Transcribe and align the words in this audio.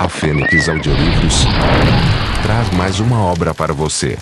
A 0.00 0.08
Fênix 0.08 0.66
Audiolivros 0.66 1.44
traz 2.42 2.70
mais 2.70 3.00
uma 3.00 3.22
obra 3.22 3.52
para 3.52 3.74
você. 3.74 4.16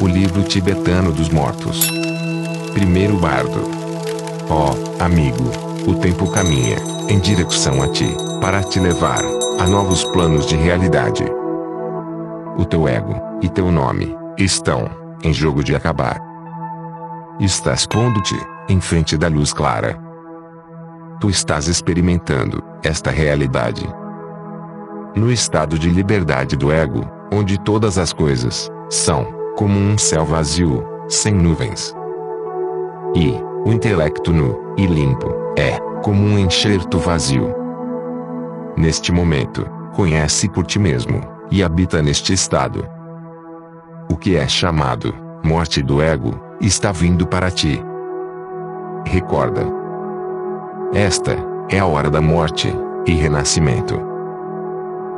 O 0.00 0.06
livro 0.06 0.44
tibetano 0.44 1.10
dos 1.10 1.28
mortos. 1.28 1.88
Primeiro 2.72 3.18
bardo. 3.18 3.68
Ó, 4.48 4.70
oh, 4.70 5.02
amigo, 5.02 5.50
o 5.84 5.96
tempo 5.96 6.30
caminha 6.30 6.76
em 7.08 7.18
direção 7.18 7.82
a 7.82 7.88
ti, 7.88 8.06
para 8.40 8.62
te 8.62 8.78
levar 8.78 9.20
a 9.58 9.66
novos 9.66 10.04
planos 10.12 10.46
de 10.46 10.54
realidade. 10.54 11.24
O 12.56 12.64
teu 12.64 12.86
ego 12.86 13.20
e 13.42 13.48
teu 13.48 13.72
nome 13.72 14.16
estão 14.38 14.88
em 15.24 15.34
jogo 15.34 15.64
de 15.64 15.74
acabar. 15.74 16.20
Estás 17.40 17.84
pondo-te 17.84 18.36
em 18.68 18.80
frente 18.80 19.16
da 19.16 19.26
luz 19.26 19.52
clara. 19.52 20.11
Tu 21.22 21.30
estás 21.30 21.68
experimentando 21.68 22.60
esta 22.82 23.08
realidade. 23.08 23.88
No 25.14 25.30
estado 25.30 25.78
de 25.78 25.88
liberdade 25.88 26.56
do 26.56 26.72
ego, 26.72 27.08
onde 27.32 27.60
todas 27.60 27.96
as 27.96 28.12
coisas 28.12 28.68
são 28.90 29.32
como 29.56 29.78
um 29.78 29.96
céu 29.96 30.24
vazio, 30.24 30.84
sem 31.08 31.32
nuvens. 31.32 31.94
E 33.14 33.40
o 33.64 33.70
intelecto 33.70 34.32
nu 34.32 34.74
e 34.76 34.84
limpo 34.84 35.32
é 35.56 35.78
como 36.02 36.24
um 36.24 36.36
enxerto 36.36 36.98
vazio. 36.98 37.54
Neste 38.76 39.12
momento, 39.12 39.64
conhece 39.94 40.48
por 40.48 40.66
ti 40.66 40.80
mesmo 40.80 41.20
e 41.52 41.62
habita 41.62 42.02
neste 42.02 42.32
estado. 42.32 42.84
O 44.10 44.16
que 44.16 44.34
é 44.34 44.48
chamado 44.48 45.14
morte 45.44 45.82
do 45.82 46.02
ego 46.02 46.34
está 46.60 46.90
vindo 46.90 47.28
para 47.28 47.48
ti. 47.48 47.80
Recorda. 49.06 49.81
Esta 50.94 51.34
é 51.70 51.78
a 51.78 51.86
hora 51.86 52.10
da 52.10 52.20
morte 52.20 52.70
e 53.06 53.12
renascimento. 53.12 53.98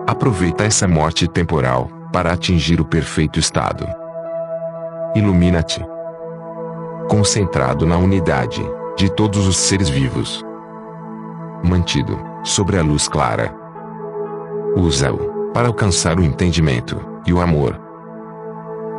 Aproveita 0.07 0.63
essa 0.63 0.87
morte 0.87 1.27
temporal 1.27 1.89
para 2.13 2.33
atingir 2.33 2.81
o 2.81 2.85
perfeito 2.85 3.41
estado. 3.41 3.85
Ilumina-te. 5.17 5.85
Concentrado 7.09 7.85
na 7.85 7.99
unidade 7.99 8.65
de 8.97 9.11
todos 9.11 9.49
os 9.49 9.57
seres 9.57 9.89
vivos. 9.89 10.45
Mantido 11.65 12.21
sobre 12.45 12.79
a 12.79 12.83
luz 12.83 13.09
clara. 13.09 13.53
Usa-o 14.77 15.51
para 15.53 15.67
alcançar 15.67 16.21
o 16.21 16.25
entendimento 16.25 17.05
e 17.27 17.33
o 17.33 17.41
amor. 17.41 17.81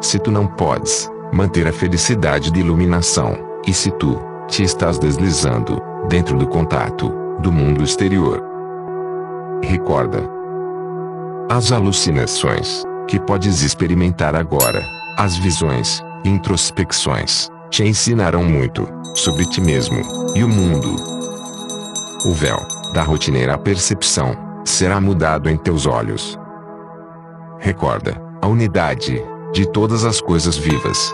Se 0.01 0.19
tu 0.19 0.29
não 0.29 0.45
podes 0.45 1.09
manter 1.31 1.69
a 1.69 1.71
felicidade 1.71 2.51
de 2.51 2.59
iluminação, 2.59 3.37
e 3.65 3.73
se 3.73 3.91
tu 3.91 4.19
te 4.47 4.61
estás 4.61 4.99
deslizando 4.99 5.81
dentro 6.09 6.37
do 6.37 6.47
contato 6.47 7.11
do 7.39 7.51
mundo 7.51 7.83
exterior, 7.83 8.43
recorda 9.63 10.29
as 11.49 11.71
alucinações 11.71 12.83
que 13.07 13.19
podes 13.19 13.61
experimentar 13.61 14.35
agora, 14.35 14.83
as 15.17 15.37
visões 15.37 16.03
introspecções 16.23 17.49
te 17.69 17.83
ensinarão 17.83 18.43
muito 18.43 18.87
sobre 19.15 19.45
ti 19.45 19.61
mesmo 19.61 20.01
e 20.35 20.43
o 20.43 20.47
mundo. 20.47 20.95
O 22.25 22.33
véu 22.33 22.57
da 22.93 23.03
rotineira 23.03 23.57
percepção 23.57 24.35
será 24.63 24.99
mudado 24.99 25.49
em 25.49 25.57
teus 25.57 25.85
olhos. 25.85 26.39
Recorda 27.59 28.19
a 28.41 28.47
unidade 28.47 29.23
de 29.53 29.65
todas 29.71 30.03
as 30.03 30.19
coisas 30.19 30.57
vivas. 30.57 31.13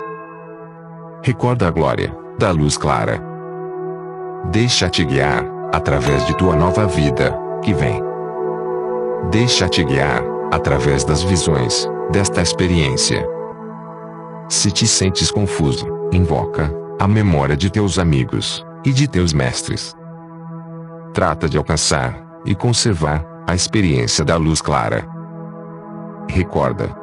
Recorda 1.22 1.68
a 1.68 1.70
glória 1.70 2.14
da 2.38 2.50
luz 2.50 2.76
clara. 2.76 3.31
Deixa-te 4.50 5.04
guiar 5.04 5.46
através 5.72 6.26
de 6.26 6.36
tua 6.36 6.56
nova 6.56 6.84
vida 6.86 7.38
que 7.62 7.72
vem. 7.72 8.02
Deixa-te 9.30 9.84
guiar 9.84 10.22
através 10.50 11.04
das 11.04 11.22
visões 11.22 11.88
desta 12.10 12.42
experiência. 12.42 13.24
Se 14.48 14.70
te 14.70 14.86
sentes 14.86 15.30
confuso, 15.30 15.86
invoca 16.12 16.70
a 16.98 17.06
memória 17.06 17.56
de 17.56 17.70
teus 17.70 17.98
amigos 17.98 18.66
e 18.84 18.92
de 18.92 19.06
teus 19.06 19.32
mestres. 19.32 19.96
Trata 21.14 21.48
de 21.48 21.56
alcançar 21.56 22.20
e 22.44 22.54
conservar 22.54 23.24
a 23.46 23.54
experiência 23.54 24.24
da 24.24 24.36
luz 24.36 24.60
clara. 24.60 25.06
Recorda. 26.28 26.94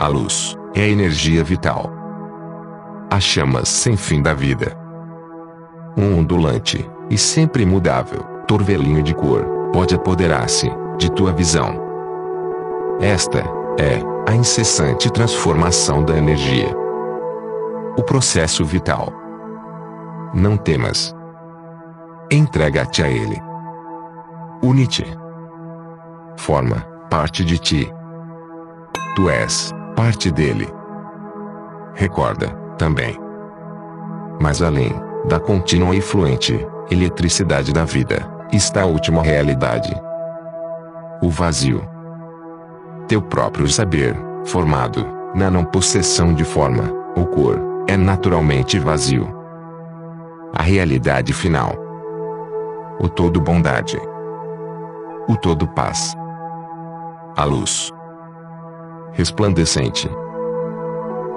A 0.00 0.08
luz 0.08 0.56
é 0.74 0.82
a 0.82 0.88
energia 0.88 1.44
vital. 1.44 1.90
A 3.10 3.20
chamas 3.20 3.68
sem 3.68 3.96
fim 3.96 4.20
da 4.20 4.34
vida. 4.34 4.85
Um 5.96 6.18
ondulante 6.18 6.88
e 7.08 7.16
sempre 7.16 7.62
imutável 7.62 8.36
torvelinho 8.46 9.02
de 9.02 9.14
cor 9.14 9.44
pode 9.72 9.94
apoderar-se 9.94 10.70
de 10.98 11.10
tua 11.10 11.32
visão. 11.32 11.80
Esta 13.00 13.38
é 13.78 14.00
a 14.30 14.34
incessante 14.34 15.10
transformação 15.10 16.04
da 16.04 16.16
energia. 16.16 16.68
O 17.96 18.02
processo 18.02 18.64
vital. 18.64 19.12
Não 20.34 20.56
temas. 20.56 21.14
Entrega-te 22.30 23.02
a 23.02 23.08
ele. 23.08 23.40
Une-te. 24.62 25.06
Forma 26.36 26.80
parte 27.10 27.44
de 27.44 27.58
ti. 27.58 27.92
Tu 29.14 29.30
és 29.30 29.72
parte 29.94 30.30
dele. 30.30 30.68
Recorda, 31.94 32.48
também. 32.76 33.18
Mas 34.38 34.60
além 34.60 35.05
da 35.26 35.38
contínua 35.40 35.94
e 35.94 36.00
fluente 36.00 36.66
eletricidade 36.90 37.72
da 37.72 37.84
vida, 37.84 38.28
está 38.52 38.82
a 38.82 38.86
última 38.86 39.22
realidade. 39.22 39.94
O 41.20 41.28
vazio. 41.28 41.82
Teu 43.08 43.20
próprio 43.20 43.68
saber, 43.68 44.16
formado 44.44 45.06
na 45.34 45.50
não 45.50 45.64
possessão 45.64 46.32
de 46.32 46.44
forma 46.44 46.92
ou 47.16 47.26
cor, 47.26 47.60
é 47.88 47.96
naturalmente 47.96 48.78
vazio. 48.78 49.28
A 50.54 50.62
realidade 50.62 51.32
final. 51.32 51.74
O 53.00 53.08
todo 53.08 53.40
bondade 53.40 54.00
o 55.28 55.36
todo 55.36 55.66
paz. 55.66 56.14
A 57.36 57.44
luz 57.44 57.92
resplandecente. 59.12 60.10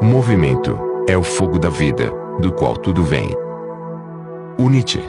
O 0.02 0.06
movimento 0.06 0.78
é 1.08 1.18
o 1.18 1.24
fogo 1.24 1.58
da 1.58 1.70
vida, 1.70 2.12
do 2.40 2.52
qual 2.52 2.76
tudo 2.76 3.04
vem. 3.04 3.30
Une-te. 4.60 5.02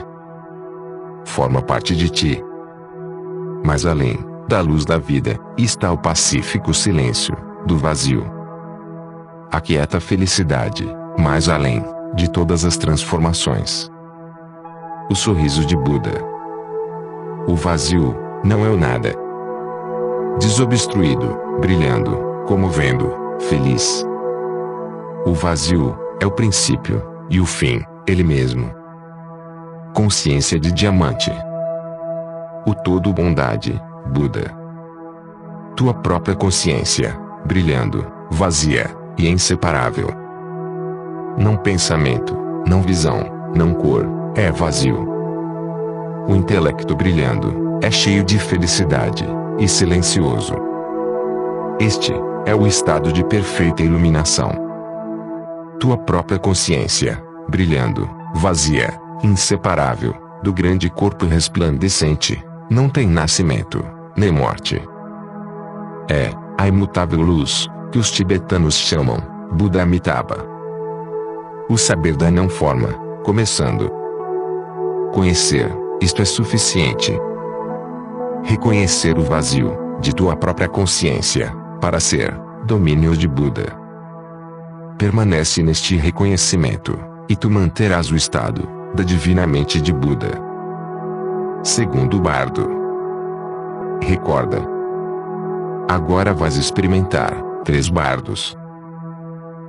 Forma 1.25 1.61
parte 1.61 1.93
de 1.93 2.09
ti. 2.09 2.41
Mas 3.65 3.85
além 3.85 4.17
da 4.47 4.61
luz 4.61 4.85
da 4.85 4.97
vida, 4.97 5.37
está 5.57 5.91
o 5.91 5.97
pacífico 5.97 6.73
silêncio 6.73 7.35
do 7.65 7.77
vazio. 7.77 8.25
A 9.51 9.59
quieta 9.59 9.99
felicidade, 9.99 10.87
mais 11.19 11.49
além 11.49 11.83
de 12.15 12.31
todas 12.31 12.63
as 12.63 12.77
transformações. 12.77 13.91
O 15.09 15.15
sorriso 15.15 15.65
de 15.65 15.75
Buda. 15.75 16.13
O 17.45 17.53
vazio 17.53 18.15
não 18.45 18.65
é 18.65 18.69
o 18.69 18.77
nada. 18.77 19.13
Desobstruído, 20.39 21.37
brilhando, 21.59 22.17
comovendo, 22.47 23.13
feliz. 23.49 24.01
O 25.25 25.33
vazio 25.33 25.93
é 26.21 26.25
o 26.25 26.31
princípio, 26.31 27.03
e 27.29 27.41
o 27.41 27.45
fim, 27.45 27.83
ele 28.07 28.23
mesmo. 28.23 28.80
Consciência 29.93 30.57
de 30.57 30.71
diamante. 30.71 31.29
O 32.65 32.73
todo 32.73 33.11
bondade, 33.11 33.81
Buda. 34.07 34.55
Tua 35.75 35.93
própria 35.93 36.33
consciência, 36.33 37.17
brilhando, 37.45 38.05
vazia 38.29 38.89
e 39.17 39.27
inseparável. 39.27 40.07
Não 41.37 41.57
pensamento, 41.57 42.37
não 42.65 42.81
visão, 42.81 43.51
não 43.53 43.73
cor, 43.73 44.07
é 44.33 44.49
vazio. 44.49 45.09
O 46.27 46.35
intelecto 46.35 46.95
brilhando, 46.95 47.79
é 47.81 47.91
cheio 47.91 48.23
de 48.23 48.39
felicidade 48.39 49.27
e 49.59 49.67
silencioso. 49.67 50.55
Este 51.79 52.13
é 52.45 52.55
o 52.55 52.65
estado 52.65 53.11
de 53.11 53.25
perfeita 53.25 53.83
iluminação. 53.83 54.51
Tua 55.79 55.97
própria 55.97 56.39
consciência, 56.39 57.21
brilhando, 57.49 58.09
vazia, 58.35 59.00
inseparável, 59.23 60.15
do 60.41 60.51
grande 60.51 60.89
corpo 60.89 61.25
resplandecente, 61.25 62.43
não 62.69 62.89
tem 62.89 63.07
nascimento, 63.07 63.83
nem 64.15 64.31
morte. 64.31 64.81
É 66.09 66.31
a 66.57 66.67
imutável 66.67 67.21
luz, 67.21 67.67
que 67.91 67.99
os 67.99 68.11
tibetanos 68.11 68.75
chamam 68.75 69.17
Buda 69.51 69.83
Amitabha. 69.83 70.37
O 71.69 71.77
saber 71.77 72.15
da 72.15 72.31
não 72.31 72.49
forma, 72.49 72.89
começando. 73.23 73.91
Conhecer, 75.13 75.69
isto 76.01 76.21
é 76.21 76.25
suficiente, 76.25 77.17
reconhecer 78.43 79.17
o 79.17 79.23
vazio 79.23 79.77
de 79.99 80.13
tua 80.15 80.35
própria 80.35 80.67
consciência, 80.67 81.53
para 81.79 81.99
ser 81.99 82.33
domínio 82.65 83.15
de 83.15 83.27
Buda. 83.27 83.77
Permanece 84.97 85.61
neste 85.61 85.95
reconhecimento, 85.95 86.97
e 87.29 87.35
tu 87.35 87.49
manterás 87.49 88.11
o 88.11 88.15
estado 88.15 88.80
da 88.93 89.03
divinamente 89.03 89.81
de 89.81 89.93
Buda. 89.93 90.29
Segundo 91.63 92.19
bardo. 92.19 92.69
Recorda. 94.01 94.57
Agora 95.87 96.33
vais 96.33 96.57
experimentar 96.57 97.33
três 97.63 97.87
bardos. 97.89 98.57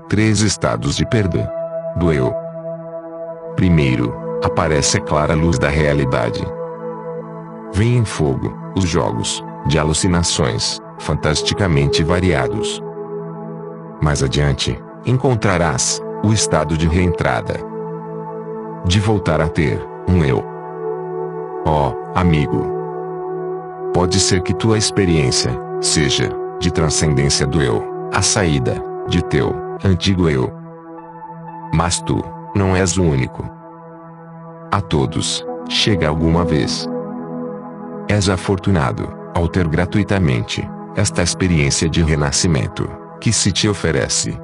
Três 0.08 0.40
estados 0.40 0.96
de 0.96 1.06
perda. 1.06 1.50
Do 1.96 2.12
eu. 2.12 2.34
Primeiro, 3.54 4.14
aparece 4.42 4.96
a 4.96 5.00
clara 5.00 5.34
luz 5.34 5.58
da 5.58 5.68
realidade. 5.68 6.42
Vem 7.72 7.98
em 7.98 8.04
fogo, 8.04 8.52
os 8.76 8.84
jogos, 8.84 9.44
de 9.66 9.78
alucinações, 9.78 10.80
fantasticamente 10.98 12.02
variados. 12.02 12.82
Mais 14.00 14.22
adiante, 14.22 14.78
encontrarás 15.06 16.00
o 16.24 16.32
estado 16.32 16.76
de 16.76 16.88
reentrada. 16.88 17.71
De 18.84 18.98
voltar 18.98 19.40
a 19.40 19.48
ter 19.48 19.80
um 20.08 20.24
eu. 20.24 20.44
Ó, 21.64 21.90
oh, 21.90 22.18
amigo. 22.18 22.66
Pode 23.94 24.18
ser 24.18 24.42
que 24.42 24.54
tua 24.54 24.76
experiência 24.76 25.50
seja 25.80 26.30
de 26.58 26.72
transcendência 26.72 27.46
do 27.46 27.62
eu, 27.62 27.84
a 28.12 28.22
saída 28.22 28.82
de 29.08 29.22
teu 29.24 29.54
antigo 29.84 30.28
eu. 30.28 30.52
Mas 31.72 32.00
tu 32.00 32.22
não 32.54 32.74
és 32.74 32.96
o 32.96 33.02
único. 33.02 33.48
A 34.70 34.80
todos 34.80 35.44
chega 35.68 36.08
alguma 36.08 36.44
vez. 36.44 36.88
És 38.08 38.28
afortunado 38.28 39.08
ao 39.34 39.48
ter 39.48 39.66
gratuitamente 39.68 40.68
esta 40.96 41.22
experiência 41.22 41.88
de 41.88 42.02
renascimento 42.02 42.88
que 43.20 43.32
se 43.32 43.52
te 43.52 43.68
oferece. 43.68 44.38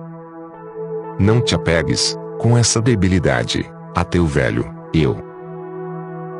Não 1.19 1.40
te 1.40 1.55
apegues, 1.55 2.17
com 2.38 2.56
essa 2.56 2.81
debilidade, 2.81 3.69
a 3.99 4.05
teu 4.05 4.25
velho 4.25 4.65
eu. 4.95 5.17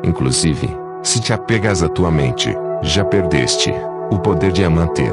Inclusive, 0.01 0.69
se 1.03 1.19
te 1.19 1.33
apegas 1.33 1.83
à 1.83 1.89
tua 1.89 2.09
mente, 2.09 2.55
já 2.81 3.03
perdeste 3.03 3.73
o 4.09 4.17
poder 4.17 4.53
de 4.53 4.63
a 4.63 4.69
manter. 4.69 5.11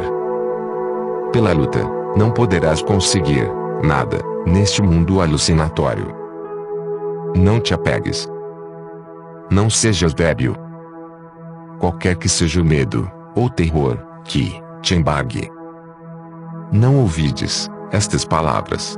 Pela 1.33 1.53
luta, 1.53 1.81
não 2.17 2.31
poderás 2.31 2.81
conseguir 2.81 3.51
nada 3.83 4.19
neste 4.47 4.81
mundo 4.81 5.21
alucinatório. 5.21 6.15
Não 7.35 7.59
te 7.59 7.75
apegues. 7.75 8.29
Não 9.51 9.69
sejas 9.69 10.15
débil. 10.15 10.55
Qualquer 11.81 12.15
que 12.15 12.29
seja 12.29 12.63
o 12.63 12.65
medo 12.65 13.11
ou 13.35 13.51
terror 13.51 13.99
que 14.23 14.55
te 14.83 14.95
embargue. 14.95 15.51
Não 16.71 16.97
ouvides 16.97 17.69
estas 17.91 18.25
palavras 18.25 18.97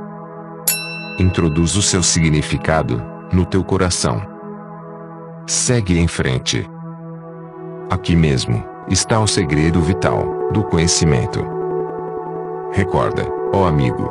introduz 1.19 1.75
o 1.75 1.81
seu 1.81 2.01
significado 2.01 3.03
no 3.31 3.45
teu 3.45 3.63
coração. 3.63 4.21
Segue 5.47 5.99
em 5.99 6.07
frente. 6.07 6.69
Aqui 7.89 8.15
mesmo 8.15 8.63
está 8.87 9.19
o 9.19 9.27
segredo 9.27 9.81
vital 9.81 10.49
do 10.51 10.63
conhecimento. 10.63 11.45
Recorda, 12.71 13.23
ó 13.53 13.67
amigo, 13.67 14.09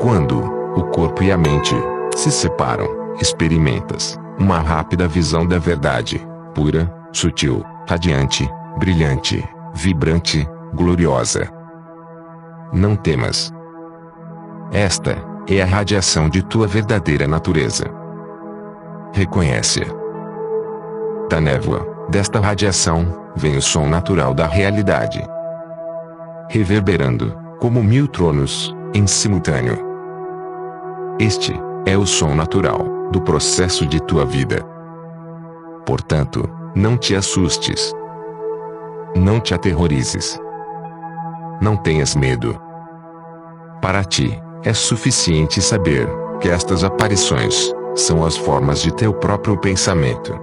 quando 0.00 0.38
o 0.76 0.84
corpo 0.84 1.22
e 1.22 1.30
a 1.30 1.36
mente 1.36 1.74
se 2.14 2.30
separam, 2.30 2.86
experimentas 3.20 4.18
uma 4.38 4.58
rápida 4.58 5.08
visão 5.08 5.46
da 5.46 5.58
verdade, 5.58 6.26
pura, 6.54 6.92
sutil, 7.12 7.64
radiante, 7.88 8.48
brilhante, 8.78 9.42
vibrante, 9.74 10.46
gloriosa. 10.74 11.48
Não 12.72 12.94
temas. 12.96 13.52
Esta 14.72 15.16
é 15.48 15.62
a 15.62 15.64
radiação 15.64 16.28
de 16.28 16.42
tua 16.42 16.66
verdadeira 16.66 17.28
natureza. 17.28 17.84
Reconhece-a. 19.12 19.86
Da 21.28 21.40
névoa, 21.40 21.86
desta 22.08 22.40
radiação, 22.40 23.30
vem 23.36 23.56
o 23.56 23.62
som 23.62 23.88
natural 23.88 24.34
da 24.34 24.46
realidade. 24.46 25.24
Reverberando, 26.50 27.36
como 27.60 27.82
mil 27.82 28.08
tronos, 28.08 28.74
em 28.92 29.06
simultâneo. 29.06 29.78
Este 31.18 31.54
é 31.86 31.96
o 31.96 32.06
som 32.06 32.34
natural 32.34 33.10
do 33.12 33.20
processo 33.20 33.86
de 33.86 34.00
tua 34.00 34.24
vida. 34.24 34.64
Portanto, 35.84 36.48
não 36.74 36.96
te 36.96 37.14
assustes. 37.14 37.92
Não 39.14 39.40
te 39.40 39.54
aterrorizes. 39.54 40.38
Não 41.60 41.76
tenhas 41.76 42.16
medo. 42.16 42.60
Para 43.80 44.02
ti, 44.02 44.40
é 44.66 44.74
suficiente 44.74 45.62
saber 45.62 46.08
que 46.40 46.48
estas 46.48 46.82
aparições 46.82 47.72
são 47.94 48.26
as 48.26 48.36
formas 48.36 48.82
de 48.82 48.92
teu 48.92 49.14
próprio 49.14 49.56
pensamento. 49.56 50.36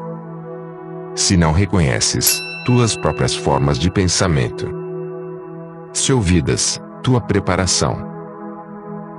Se 1.14 1.36
não 1.36 1.52
reconheces 1.52 2.40
tuas 2.66 2.96
próprias 2.96 3.36
formas 3.36 3.78
de 3.78 3.92
pensamento, 3.92 4.74
se 5.92 6.14
ouvidas 6.14 6.82
tua 7.04 7.20
preparação, 7.20 7.98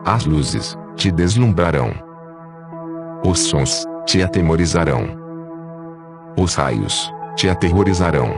as 0.07 0.25
luzes 0.25 0.75
te 0.97 1.11
deslumbrarão, 1.11 1.93
os 3.27 3.41
sons 3.41 3.85
te 4.07 4.23
atemorizarão, 4.23 5.07
os 6.35 6.55
raios 6.55 7.13
te 7.37 7.47
aterrorizarão, 7.47 8.33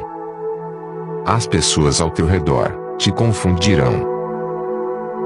as 1.24 1.46
pessoas 1.46 2.00
ao 2.00 2.10
teu 2.10 2.26
redor 2.26 2.76
te 2.98 3.12
confundirão. 3.12 4.16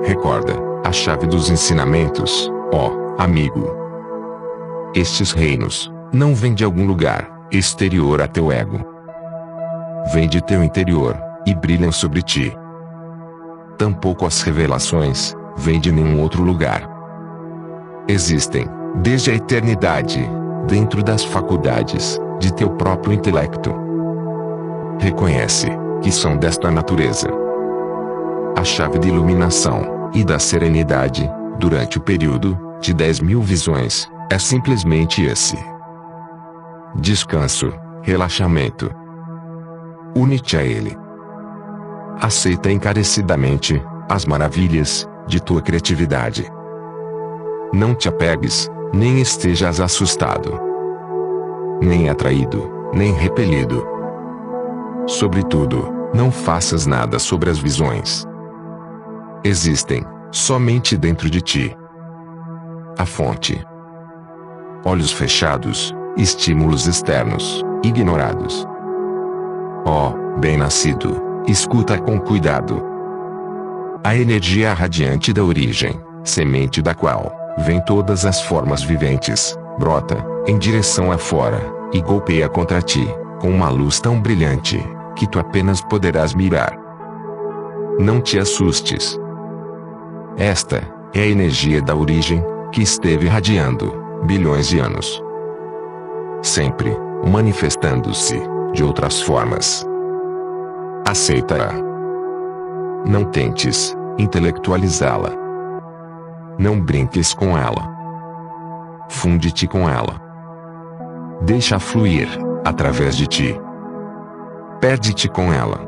Recorda 0.05 0.70
a 0.85 0.93
chave 0.93 1.27
dos 1.27 1.51
ensinamentos, 1.51 2.51
ó 2.73 2.91
amigo. 3.23 3.71
Estes 4.95 5.33
reinos 5.33 5.93
não 6.13 6.35
vêm 6.35 6.55
de 6.55 6.65
algum 6.65 6.87
lugar 6.87 7.31
exterior 7.53 8.21
a 8.23 8.27
teu 8.27 8.51
ego. 8.51 8.81
Vêm 10.13 10.29
de 10.29 10.41
teu 10.41 10.65
interior 10.65 11.17
e 11.47 11.55
brilham 11.55 11.93
sobre 11.93 12.23
ti. 12.23 12.57
Tampouco 13.77 14.27
as 14.27 14.43
revelações 14.43 15.35
vêm 15.57 15.79
de 15.79 15.93
nenhum 15.93 16.21
outro 16.21 16.43
lugar. 16.43 16.89
Existem, 18.09 18.67
desde 18.97 19.31
a 19.31 19.35
eternidade, 19.35 20.29
dentro 20.67 21.03
das 21.03 21.23
faculdades 21.23 22.19
de 22.39 22.53
teu 22.55 22.71
próprio 22.71 23.13
intelecto. 23.13 23.75
Reconhece 24.99 25.69
que 26.03 26.11
são 26.11 26.37
desta 26.37 26.71
natureza. 26.71 27.29
A 28.57 28.65
chave 28.65 28.99
de 28.99 29.09
iluminação 29.09 30.00
e 30.13 30.25
da 30.25 30.39
serenidade, 30.39 31.31
durante 31.59 31.99
o 31.99 32.01
período 32.01 32.59
de 32.81 32.93
10 32.93 33.21
mil 33.21 33.43
visões, 33.43 34.09
é 34.31 34.39
simplesmente 34.39 35.23
esse. 35.23 35.57
Descanso, 36.95 37.73
relaxamento. 38.03 38.91
Une-te 40.17 40.57
a 40.57 40.63
ele. 40.63 40.97
Aceita 42.21 42.71
encarecidamente 42.71 43.83
as 44.09 44.25
maravilhas 44.25 45.09
de 45.27 45.41
tua 45.41 45.63
criatividade. 45.63 46.51
Não 47.73 47.95
te 47.95 48.09
apegues, 48.09 48.69
nem 48.93 49.21
estejas 49.21 49.81
assustado, 49.81 50.59
nem 51.81 52.11
atraído, 52.11 52.69
nem 52.93 53.13
repelido. 53.13 53.87
Sobretudo, 55.07 55.89
não 56.13 56.33
faças 56.33 56.87
nada 56.87 57.21
sobre 57.21 57.49
as 57.49 57.59
visões 57.59 58.29
existem 59.43 60.05
somente 60.31 60.97
dentro 60.97 61.31
de 61.31 61.41
ti. 61.41 61.77
A 62.99 63.07
fonte. 63.07 63.63
Olhos 64.85 65.13
fechados, 65.13 65.95
estímulos 66.17 66.87
externos, 66.87 67.63
ignorados. 67.83 68.67
Ó, 69.85 70.11
oh, 70.11 70.39
bem-nascido, 70.39 71.21
escuta 71.47 71.99
com 71.99 72.19
cuidado. 72.19 72.83
A 74.05 74.17
energia 74.17 74.73
radiante 74.73 75.33
da 75.33 75.43
origem, 75.43 75.99
semente 76.25 76.81
da 76.83 76.95
qual 76.95 77.35
vem 77.59 77.83
todas 77.85 78.25
as 78.25 78.43
formas 78.43 78.83
viventes, 78.83 79.57
brota 79.79 80.25
em 80.47 80.59
direção 80.59 81.13
afora 81.13 81.61
e 81.93 82.01
golpeia 82.01 82.49
contra 82.49 82.81
ti 82.81 83.07
com 83.41 83.51
uma 83.51 83.69
luz 83.69 84.01
tão 84.01 84.21
brilhante 84.21 84.79
que 85.17 85.27
tu 85.27 85.39
apenas 85.39 85.81
poderás 85.81 86.35
mirar. 86.35 86.79
Não 87.99 88.21
te 88.21 88.39
assustes, 88.39 89.19
esta 90.37 90.83
é 91.13 91.21
a 91.21 91.27
energia 91.27 91.83
da 91.83 91.95
origem, 91.95 92.43
que 92.73 92.83
esteve 92.83 93.27
irradiando 93.27 93.93
bilhões 94.25 94.69
de 94.69 94.79
anos. 94.79 95.23
Sempre 96.43 96.97
manifestando-se 97.27 98.41
de 98.73 98.85
outras 98.85 99.21
formas. 99.21 99.85
Aceita-a. 101.07 101.73
Não 103.05 103.25
tentes 103.25 103.97
intelectualizá-la. 104.19 105.31
Não 106.59 106.81
brinques 106.81 107.35
com 107.35 107.59
ela. 107.59 107.91
Funde-te 109.09 109.67
com 109.67 109.89
ela. 109.89 110.21
Deixa 111.43 111.79
fluir 111.79 112.29
através 112.65 113.17
de 113.17 113.27
ti. 113.27 113.61
Perde-te 114.81 115.29
com 115.29 115.53
ela. 115.53 115.81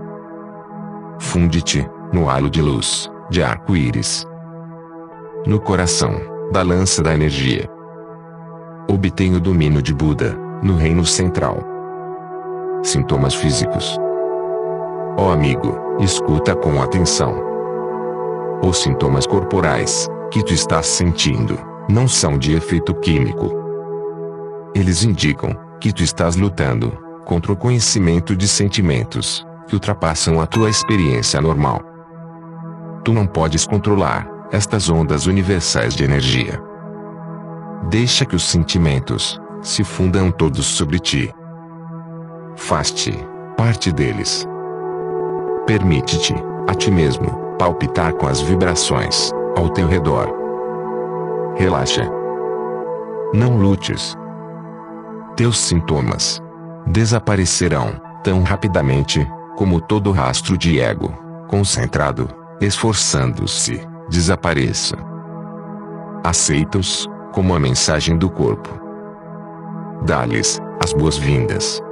Funde-te 1.18 1.88
no 2.12 2.28
halo 2.28 2.50
de 2.50 2.61
luz 2.61 3.11
de 3.30 3.42
arco-íris 3.42 4.26
no 5.46 5.61
coração 5.61 6.20
da 6.52 6.62
lança 6.62 7.02
da 7.02 7.12
energia. 7.12 7.68
Obtém 8.88 9.34
o 9.34 9.40
domínio 9.40 9.82
de 9.82 9.92
Buda 9.92 10.38
no 10.62 10.76
reino 10.76 11.04
central. 11.04 11.58
Sintomas 12.84 13.34
físicos. 13.34 13.99
Ó 15.16 15.32
amigo, 15.32 15.76
escuta 15.99 16.54
com 16.54 16.80
atenção. 16.80 17.34
Os 18.62 18.78
sintomas 18.78 19.26
corporais 19.26 20.06
que 20.30 20.44
tu 20.44 20.54
estás 20.54 20.87
sentindo 20.87 21.58
não 21.88 22.06
são 22.06 22.38
de 22.38 22.54
efeito 22.54 22.94
químico. 22.94 23.50
Eles 24.75 25.02
indicam 25.02 25.56
que 25.80 25.92
tu 25.92 26.04
estás 26.04 26.37
lutando 26.37 26.96
contra 27.25 27.52
o 27.52 27.56
conhecimento 27.56 28.37
de 28.37 28.46
sentimentos 28.46 29.44
que 29.66 29.75
ultrapassam 29.75 30.40
a 30.40 30.46
tua 30.46 30.70
experiência 30.70 31.40
normal. 31.40 31.82
Tu 33.04 33.12
não 33.12 33.26
podes 33.26 33.66
controlar 33.66 34.31
estas 34.52 34.90
ondas 34.90 35.26
universais 35.26 35.94
de 35.94 36.04
energia. 36.04 36.62
Deixa 37.88 38.25
que 38.25 38.37
os 38.37 38.44
sentimentos 38.44 39.40
se 39.62 39.82
fundam 39.82 40.30
todos 40.30 40.66
sobre 40.66 40.99
ti. 40.99 41.35
Faz-te 42.56 43.12
parte 43.56 43.90
deles. 43.90 44.47
Permite-te, 45.66 46.35
a 46.68 46.75
ti 46.75 46.90
mesmo, 46.90 47.30
palpitar 47.59 48.12
com 48.12 48.26
as 48.26 48.40
vibrações 48.40 49.30
ao 49.56 49.71
teu 49.71 49.88
redor. 49.88 50.32
Relaxa. 51.56 52.09
Não 53.32 53.56
lutes. 53.56 54.14
Teus 55.37 55.59
sintomas 55.59 56.40
desaparecerão 56.87 58.00
tão 58.23 58.42
rapidamente 58.42 59.26
como 59.56 59.80
todo 59.80 60.12
rastro 60.12 60.59
de 60.59 60.78
ego 60.78 61.23
concentrado, 61.49 62.28
esforçando-se, 62.61 63.87
desapareça. 64.12 64.97
Aceita-os 66.23 67.09
como 67.33 67.54
a 67.54 67.59
mensagem 67.59 68.16
do 68.16 68.31
corpo. 68.31 68.69
Dá-lhes 70.04 70.61
as 70.85 70.92
boas-vindas. 70.92 71.83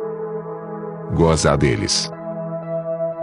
Goza 1.15 1.57
deles 1.57 2.11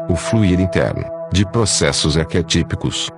o 0.09 0.15
fluir 0.15 0.59
interno 0.59 1.03
de 1.31 1.45
processos 1.45 2.17
arquetípicos. 2.17 3.09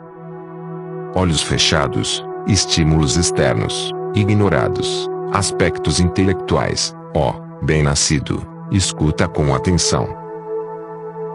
Olhos 1.15 1.41
fechados, 1.41 2.23
estímulos 2.47 3.15
externos, 3.15 3.91
ignorados, 4.15 5.07
aspectos 5.31 5.99
intelectuais, 5.99 6.95
ó, 7.15 7.33
bem-nascido, 7.61 8.41
escuta 8.71 9.27
com 9.27 9.53
atenção. 9.53 10.07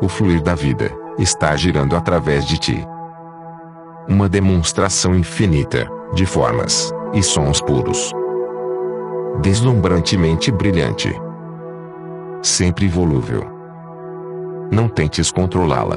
O 0.03 0.09
fluir 0.09 0.43
da 0.43 0.57
vida 0.57 0.91
está 1.19 1.55
girando 1.57 1.97
através 1.97 2.45
de 2.45 2.59
ti. 2.59 2.94
Uma 4.09 4.29
demonstração 4.29 5.15
infinita 5.15 5.89
de 6.15 6.27
formas 6.27 6.93
e 7.13 7.23
sons 7.23 7.61
puros. 7.61 8.13
Deslumbrantemente 9.41 10.53
brilhante. 10.53 11.13
Sempre 12.43 12.87
volúvel 12.87 13.55
não 14.75 14.89
tentes 14.89 15.31
controlá-la. 15.31 15.97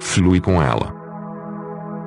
Flui 0.00 0.40
com 0.40 0.62
ela. 0.62 0.94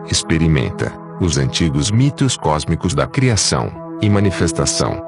Experimenta 0.09 0.91
os 1.19 1.37
antigos 1.37 1.91
mitos 1.91 2.37
cósmicos 2.37 2.93
da 2.95 3.05
criação 3.05 3.71
e 4.01 4.09
manifestação. 4.09 5.01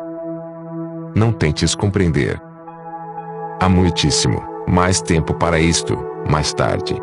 Não 1.16 1.32
tentes 1.32 1.74
compreender. 1.74 2.42
Há 3.62 3.70
muitíssimo 3.70 4.44
mais 4.68 5.02
tempo 5.02 5.34
para 5.34 5.60
isto, 5.60 5.98
mais 6.30 6.54
tarde. 6.54 7.02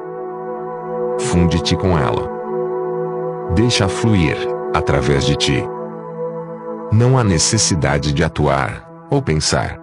Funde-te 1.19 1.77
com 1.77 1.99
ela. 1.99 2.42
Deixa 3.55 3.87
fluir 3.89 4.37
através 4.75 5.27
de 5.27 5.37
ti. 5.37 5.63
Não 6.91 7.19
há 7.19 7.25
necessidade 7.25 8.13
de 8.13 8.25
atuar 8.25 8.89
ou 9.11 9.21
pensar. 9.21 9.79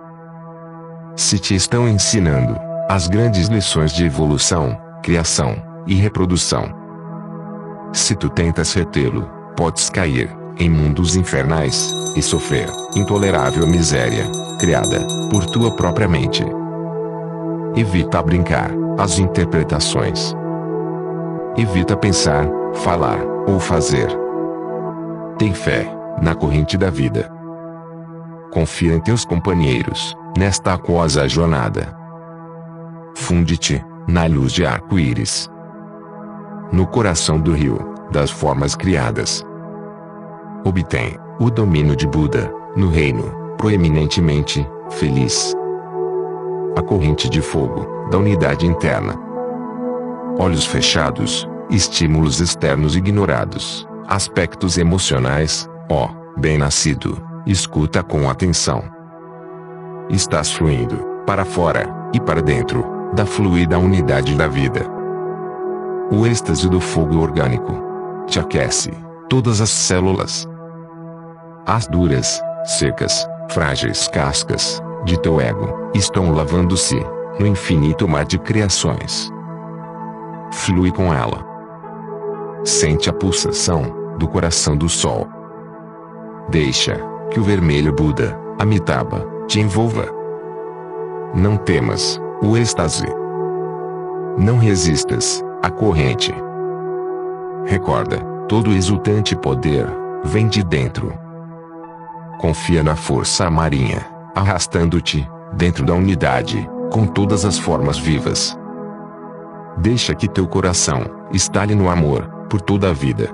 Se 1.16 1.38
te 1.38 1.54
estão 1.54 1.88
ensinando 1.88 2.58
as 2.90 3.08
grandes 3.08 3.48
lições 3.48 3.92
de 3.92 4.06
evolução, 4.06 4.76
criação 5.04 5.56
e 5.86 5.94
reprodução. 5.94 6.74
Se 7.94 8.16
tu 8.16 8.30
tentas 8.30 8.74
retê-lo, 8.74 9.30
podes 9.56 9.90
cair 9.90 10.36
em 10.58 10.70
mundos 10.70 11.16
infernais 11.16 11.94
e 12.16 12.22
sofrer 12.22 12.68
intolerável 12.96 13.68
miséria 13.68 14.26
criada 14.60 15.06
por 15.30 15.46
tua 15.46 15.76
própria 15.76 16.08
mente. 16.08 16.44
Evita 17.76 18.22
brincar 18.24 18.72
as 18.98 19.20
interpretações. 19.20 20.36
Evita 21.56 21.96
pensar, 21.96 22.48
falar 22.74 23.20
ou 23.50 23.60
fazer. 23.60 24.08
Tem 25.38 25.54
fé 25.54 25.86
na 26.22 26.36
corrente 26.36 26.78
da 26.78 26.90
vida. 26.90 27.32
Confia 28.52 28.94
em 28.94 29.00
teus 29.00 29.26
companheiros 29.26 30.16
nesta 30.38 30.74
aquosa 30.74 31.28
jornada 31.28 32.00
funde-te 33.20 33.84
na 34.08 34.26
luz 34.26 34.54
de 34.54 34.66
arco-íris. 34.66 35.50
No 36.72 36.88
coração 36.88 37.40
do 37.40 37.54
rio, 37.54 37.78
das 38.12 38.32
formas 38.32 38.76
criadas. 38.76 39.44
Obtém 40.64 41.18
o 41.40 41.50
domínio 41.50 41.96
de 41.96 42.08
Buda, 42.08 42.52
no 42.76 42.90
reino, 42.90 43.24
proeminentemente, 43.58 44.68
feliz. 44.90 45.56
A 46.78 46.82
corrente 46.82 47.30
de 47.30 47.42
fogo, 47.42 48.10
da 48.10 48.18
unidade 48.18 48.66
interna. 48.66 49.16
Olhos 50.40 50.66
fechados, 50.66 51.48
estímulos 51.70 52.40
externos 52.40 52.96
ignorados, 52.96 53.88
aspectos 54.08 54.78
emocionais, 54.78 55.70
ó, 55.90 56.10
bem-nascido, 56.38 57.22
escuta 57.46 58.02
com 58.04 58.30
atenção. 58.30 58.84
Estás 60.10 60.52
fluindo, 60.52 60.98
para 61.26 61.46
fora, 61.46 62.00
e 62.14 62.20
para 62.20 62.42
dentro 62.42 62.84
da 63.14 63.26
fluida 63.26 63.78
unidade 63.78 64.36
da 64.36 64.48
vida. 64.48 64.86
O 66.12 66.26
êxtase 66.26 66.68
do 66.70 66.80
fogo 66.80 67.20
orgânico 67.20 67.74
te 68.26 68.40
aquece 68.40 68.92
todas 69.30 69.62
as 69.62 69.70
células. 69.70 70.48
As 71.66 71.88
duras, 71.88 72.42
secas, 72.66 73.28
frágeis 73.50 74.08
cascas 74.08 74.82
de 75.06 75.20
teu 75.22 75.40
ego 75.40 75.92
estão 75.94 76.32
lavando-se 76.32 77.00
no 77.40 77.46
infinito 77.46 78.08
mar 78.08 78.26
de 78.26 78.40
criações. 78.40 79.32
Flui 80.52 80.92
com 80.92 81.14
ela. 81.14 81.49
Sente 82.64 83.10
a 83.10 83.14
pulsação 83.14 84.16
do 84.18 84.28
coração 84.28 84.76
do 84.76 84.90
sol. 84.90 85.28
Deixa 86.50 87.00
que 87.32 87.40
o 87.40 87.44
vermelho 87.44 87.94
Buda, 87.94 88.38
Amitabha, 88.60 89.26
te 89.48 89.62
envolva. 89.62 90.06
Não 91.34 91.56
temas, 91.56 92.20
o 92.42 92.58
êxtase. 92.58 93.08
Não 94.38 94.58
resistas 94.58 95.44
à 95.64 95.70
corrente. 95.70 96.34
Recorda, 97.66 98.18
todo 98.48 98.74
exultante 98.74 99.36
poder 99.36 99.88
vem 100.26 100.48
de 100.48 100.62
dentro. 100.64 101.14
Confia 102.40 102.84
na 102.84 102.96
força 102.96 103.50
marinha, 103.50 104.06
arrastando-te 104.36 105.30
dentro 105.54 105.86
da 105.86 105.94
unidade, 105.94 106.70
com 106.92 107.06
todas 107.06 107.46
as 107.46 107.58
formas 107.58 107.98
vivas. 107.98 108.58
Deixa 109.78 110.14
que 110.14 110.28
teu 110.28 110.48
coração 110.48 111.04
estale 111.32 111.74
no 111.74 111.90
amor 111.90 112.39
por 112.50 112.62
toda 112.62 112.90
a 112.90 112.94
vida. 112.94 113.30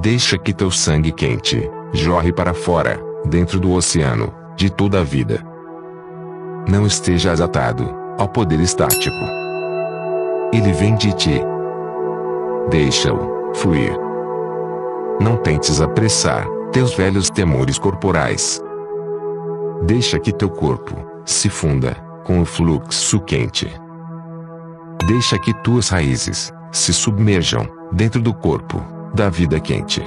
Deixa 0.00 0.36
que 0.36 0.52
teu 0.52 0.70
sangue 0.70 1.10
quente 1.12 1.68
jorre 1.92 2.32
para 2.32 2.54
fora, 2.54 3.00
dentro 3.24 3.58
do 3.58 3.72
oceano 3.72 4.32
de 4.56 4.70
toda 4.70 5.00
a 5.00 5.04
vida. 5.04 5.44
Não 6.68 6.86
estejas 6.86 7.40
atado 7.40 7.88
ao 8.18 8.28
poder 8.28 8.60
estático. 8.60 9.16
Ele 10.52 10.72
vem 10.72 10.94
de 10.96 11.12
ti. 11.14 11.40
Deixa-o 12.68 13.54
fluir. 13.54 13.96
Não 15.20 15.36
tentes 15.36 15.80
apressar 15.80 16.46
teus 16.72 16.94
velhos 16.94 17.30
temores 17.30 17.78
corporais. 17.78 18.60
Deixa 19.82 20.18
que 20.18 20.32
teu 20.32 20.50
corpo 20.50 20.94
se 21.24 21.48
funda 21.48 21.94
com 22.24 22.40
o 22.40 22.44
fluxo 22.44 23.20
quente. 23.20 23.72
Deixa 25.06 25.38
que 25.38 25.54
tuas 25.62 25.88
raízes 25.88 26.52
se 26.70 26.92
submerjam 26.92 27.66
dentro 27.92 28.20
do 28.20 28.34
corpo 28.34 28.82
da 29.14 29.28
vida 29.28 29.58
quente. 29.58 30.02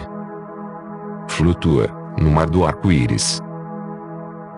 Flutua 1.27 1.87
no 2.19 2.29
mar 2.31 2.49
do 2.49 2.65
arco-íris. 2.65 3.41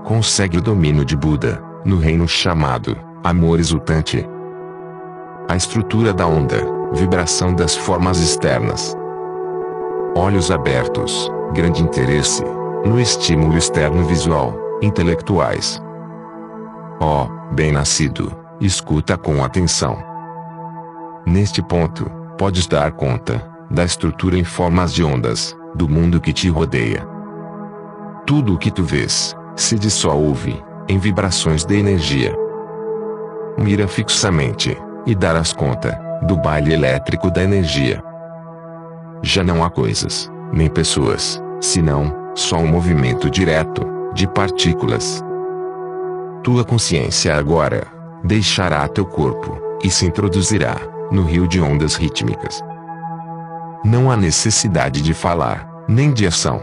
Consegue 0.04 0.58
o 0.58 0.62
domínio 0.62 1.06
de 1.06 1.16
Buda 1.16 1.64
no 1.86 1.98
reino 1.98 2.28
chamado 2.28 2.98
amor 3.24 3.60
exultante. 3.60 4.28
A 5.50 5.56
estrutura 5.56 6.14
da 6.14 6.28
onda, 6.28 6.58
vibração 6.94 7.54
das 7.54 7.76
formas 7.76 8.20
externas. 8.20 8.96
Olhos 10.16 10.52
abertos, 10.52 11.32
grande 11.54 11.82
interesse 11.82 12.44
no 12.86 13.00
estímulo 13.00 13.58
externo 13.58 14.04
visual, 14.04 14.54
intelectuais. 14.82 15.82
Ó, 17.00 17.26
oh, 17.26 17.54
bem-nascido, 17.54 18.36
escuta 18.60 19.18
com 19.18 19.44
atenção. 19.44 19.98
Neste 21.26 21.62
ponto, 21.62 22.23
podes 22.44 22.68
dar 22.68 22.92
conta 22.92 23.42
da 23.72 23.86
estrutura 23.86 24.38
em 24.38 24.44
formas 24.44 24.94
de 24.94 25.02
ondas 25.02 25.56
do 25.74 25.88
mundo 25.88 26.20
que 26.20 26.34
te 26.34 26.50
rodeia. 26.50 27.08
Tudo 28.26 28.56
o 28.56 28.58
que 28.58 28.70
tu 28.70 28.84
vês 28.84 29.34
se 29.56 29.80
dissolve 29.80 30.62
em 30.90 30.98
vibrações 30.98 31.64
de 31.64 31.78
energia. 31.78 32.38
Mira 33.58 33.88
fixamente, 33.88 34.78
e 35.06 35.16
darás 35.16 35.54
conta, 35.54 35.98
do 36.24 36.36
baile 36.36 36.74
elétrico 36.74 37.32
da 37.32 37.42
energia. 37.42 38.04
Já 39.22 39.42
não 39.42 39.64
há 39.64 39.70
coisas, 39.70 40.30
nem 40.52 40.70
pessoas, 40.70 41.42
senão, 41.62 42.14
só 42.36 42.58
um 42.58 42.68
movimento 42.68 43.30
direto, 43.30 43.86
de 44.14 44.28
partículas. 44.28 45.24
Tua 46.44 46.66
consciência 46.66 47.38
agora, 47.38 47.88
deixará 48.22 48.86
teu 48.90 49.06
corpo, 49.06 49.58
e 49.82 49.90
se 49.90 50.06
introduzirá, 50.06 50.76
no 51.14 51.24
rio 51.24 51.48
de 51.48 51.62
ondas 51.62 51.96
rítmicas. 51.96 52.60
Não 53.86 54.10
há 54.10 54.18
necessidade 54.18 55.02
de 55.02 55.14
falar, 55.14 55.70
nem 55.88 56.12
de 56.12 56.26
ação. 56.26 56.60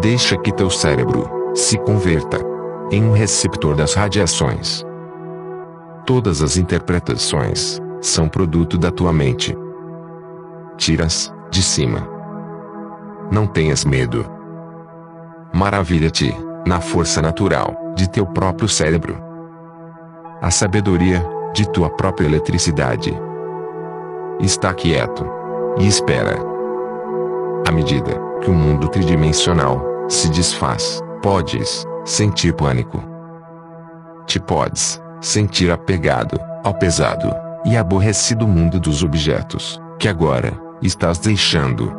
Deixa 0.00 0.38
que 0.38 0.52
teu 0.52 0.70
cérebro 0.70 1.28
se 1.52 1.76
converta 1.78 2.38
em 2.92 3.02
um 3.02 3.12
receptor 3.12 3.74
das 3.74 3.94
radiações. 3.94 4.84
Todas 6.06 6.40
as 6.40 6.56
interpretações 6.56 7.82
são 8.00 8.28
produto 8.28 8.78
da 8.78 8.92
tua 8.92 9.12
mente. 9.12 9.56
Tiras 10.76 11.34
de 11.50 11.62
cima. 11.62 12.08
Não 13.32 13.46
tenhas 13.46 13.84
medo. 13.84 14.24
Maravilha-te 15.52 16.34
na 16.64 16.80
força 16.80 17.20
natural 17.20 17.74
de 17.96 18.08
teu 18.08 18.24
próprio 18.24 18.68
cérebro. 18.68 19.18
A 20.40 20.50
sabedoria 20.50 21.37
de 21.54 21.68
tua 21.70 21.90
própria 21.90 22.26
eletricidade. 22.26 23.16
Está 24.40 24.72
quieto 24.72 25.26
e 25.78 25.86
espera. 25.86 26.38
À 27.66 27.72
medida 27.72 28.12
que 28.40 28.50
o 28.50 28.54
mundo 28.54 28.88
tridimensional 28.88 29.82
se 30.08 30.30
desfaz, 30.30 31.00
podes 31.22 31.84
sentir 32.04 32.54
pânico. 32.54 33.02
Te 34.26 34.38
podes 34.38 35.02
sentir 35.20 35.70
apegado 35.70 36.38
ao 36.64 36.74
pesado 36.74 37.34
e 37.64 37.76
aborrecido 37.76 38.46
mundo 38.46 38.78
dos 38.78 39.02
objetos 39.02 39.80
que 39.98 40.08
agora 40.08 40.52
estás 40.80 41.18
deixando. 41.18 41.92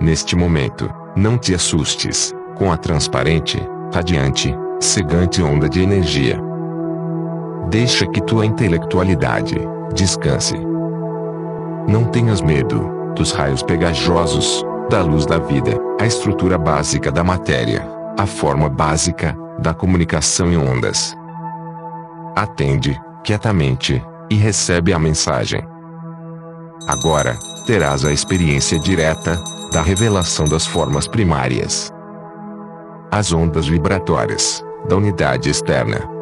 Neste 0.00 0.34
momento, 0.34 0.90
não 1.14 1.36
te 1.36 1.54
assustes 1.54 2.32
com 2.56 2.72
a 2.72 2.76
transparente, 2.76 3.58
radiante, 3.92 4.54
cegante 4.80 5.42
onda 5.42 5.68
de 5.68 5.82
energia. 5.82 6.49
Deixa 7.68 8.06
que 8.06 8.20
tua 8.20 8.46
intelectualidade 8.46 9.56
descanse. 9.94 10.54
Não 11.86 12.04
tenhas 12.04 12.40
medo 12.40 13.12
dos 13.14 13.32
raios 13.32 13.62
pegajosos 13.62 14.64
da 14.88 15.02
luz 15.02 15.26
da 15.26 15.38
vida, 15.38 15.72
a 16.00 16.06
estrutura 16.06 16.58
básica 16.58 17.12
da 17.12 17.22
matéria, 17.22 17.86
a 18.18 18.26
forma 18.26 18.68
básica 18.68 19.36
da 19.58 19.72
comunicação 19.72 20.50
em 20.52 20.56
ondas. 20.56 21.16
Atende 22.34 23.00
quietamente 23.22 24.02
e 24.28 24.34
recebe 24.34 24.92
a 24.92 24.98
mensagem. 24.98 25.62
Agora, 26.88 27.36
terás 27.66 28.04
a 28.04 28.12
experiência 28.12 28.78
direta 28.78 29.36
da 29.72 29.82
revelação 29.82 30.46
das 30.46 30.66
formas 30.66 31.06
primárias. 31.06 31.92
As 33.12 33.32
ondas 33.32 33.66
vibratórias 33.66 34.64
da 34.88 34.96
unidade 34.96 35.50
externa. 35.50 36.19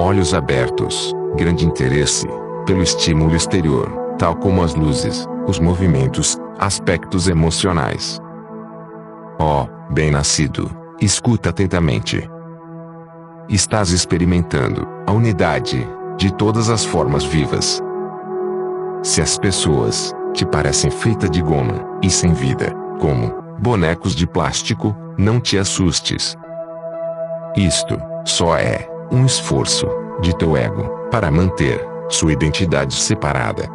Olhos 0.00 0.32
abertos, 0.32 1.12
grande 1.34 1.66
interesse 1.66 2.24
pelo 2.64 2.82
estímulo 2.82 3.34
exterior, 3.34 3.90
tal 4.16 4.36
como 4.36 4.62
as 4.62 4.72
luzes, 4.76 5.26
os 5.44 5.58
movimentos, 5.58 6.38
aspectos 6.56 7.26
emocionais. 7.26 8.20
Ó, 9.40 9.64
oh, 9.64 9.92
bem-nascido, 9.92 10.70
escuta 11.00 11.50
atentamente. 11.50 12.30
Estás 13.48 13.90
experimentando 13.90 14.86
a 15.04 15.10
unidade 15.10 15.84
de 16.16 16.32
todas 16.32 16.70
as 16.70 16.84
formas 16.84 17.24
vivas. 17.24 17.82
Se 19.02 19.20
as 19.20 19.36
pessoas 19.36 20.14
te 20.32 20.46
parecem 20.46 20.92
feitas 20.92 21.28
de 21.28 21.42
goma 21.42 21.98
e 22.04 22.08
sem 22.08 22.32
vida, 22.32 22.72
como 23.00 23.34
bonecos 23.58 24.14
de 24.14 24.28
plástico, 24.28 24.94
não 25.18 25.40
te 25.40 25.58
assustes. 25.58 26.36
Isto 27.56 28.00
só 28.24 28.56
é 28.56 28.97
um 29.10 29.24
esforço 29.24 29.86
de 30.20 30.36
teu 30.36 30.56
ego 30.56 30.88
para 31.10 31.30
manter 31.30 31.86
sua 32.08 32.32
identidade 32.32 32.94
separada. 32.94 33.68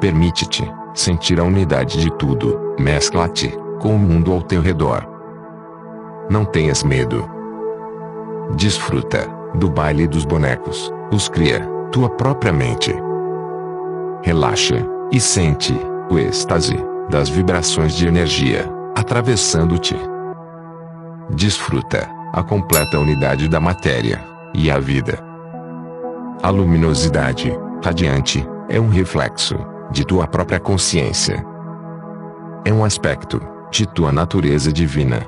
Permite-te 0.00 0.70
sentir 0.94 1.40
a 1.40 1.44
unidade 1.44 2.00
de 2.00 2.10
tudo, 2.12 2.74
mescla-te 2.78 3.56
com 3.80 3.94
o 3.94 3.98
mundo 3.98 4.32
ao 4.32 4.42
teu 4.42 4.60
redor. 4.60 5.06
Não 6.30 6.44
tenhas 6.44 6.82
medo. 6.82 7.28
Desfruta 8.56 9.28
do 9.54 9.68
baile 9.68 10.06
dos 10.06 10.24
bonecos, 10.24 10.92
os 11.12 11.28
cria, 11.28 11.66
tua 11.90 12.08
própria 12.08 12.52
mente. 12.52 12.94
Relaxa 14.22 14.84
e 15.12 15.20
sente 15.20 15.74
o 16.10 16.18
êxtase 16.18 16.76
das 17.08 17.28
vibrações 17.28 17.94
de 17.94 18.06
energia 18.06 18.68
atravessando-te. 18.94 19.96
Desfruta 21.30 22.17
a 22.32 22.42
completa 22.42 22.98
unidade 22.98 23.48
da 23.48 23.60
matéria 23.60 24.22
e 24.54 24.70
a 24.70 24.78
vida. 24.78 25.18
A 26.42 26.50
luminosidade 26.50 27.52
radiante 27.82 28.46
é 28.68 28.78
um 28.78 28.88
reflexo 28.88 29.56
de 29.90 30.04
tua 30.04 30.26
própria 30.26 30.60
consciência. 30.60 31.44
É 32.64 32.72
um 32.72 32.84
aspecto 32.84 33.40
de 33.70 33.86
tua 33.86 34.12
natureza 34.12 34.72
divina. 34.72 35.26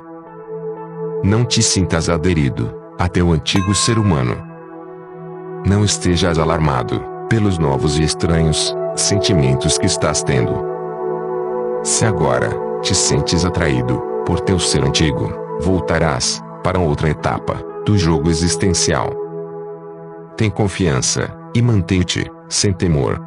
Não 1.23 1.43
te 1.43 1.61
sintas 1.61 2.09
aderido 2.09 2.73
a 2.99 3.07
teu 3.07 3.31
antigo 3.31 3.73
ser 3.73 3.97
humano. 3.97 4.37
Não 5.65 5.83
estejas 5.83 6.37
alarmado 6.37 7.03
pelos 7.29 7.57
novos 7.57 7.97
e 7.97 8.03
estranhos 8.03 8.75
sentimentos 8.95 9.77
que 9.77 9.85
estás 9.85 10.23
tendo. 10.23 10.53
Se 11.83 12.05
agora 12.05 12.49
te 12.81 12.93
sentes 12.93 13.43
atraído 13.43 14.01
por 14.25 14.39
teu 14.39 14.59
ser 14.59 14.83
antigo, 14.83 15.31
voltarás 15.61 16.41
para 16.63 16.79
outra 16.79 17.09
etapa 17.09 17.55
do 17.85 17.97
jogo 17.97 18.29
existencial. 18.29 19.11
Tem 20.37 20.49
confiança 20.49 21.33
e 21.55 21.61
mantém-te 21.61 22.31
sem 22.47 22.73
temor. 22.73 23.21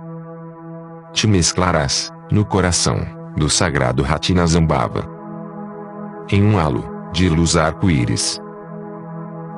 Te 1.12 1.27
mesclarás 1.27 2.12
no 2.31 2.44
coração 2.44 3.01
do 3.37 3.49
sagrado 3.49 4.03
Ratina 4.03 4.47
Zambava 4.47 5.14
em 6.31 6.42
um 6.42 6.59
halo 6.59 6.85
de 7.12 7.29
luz 7.29 7.57
arco-íris 7.57 8.40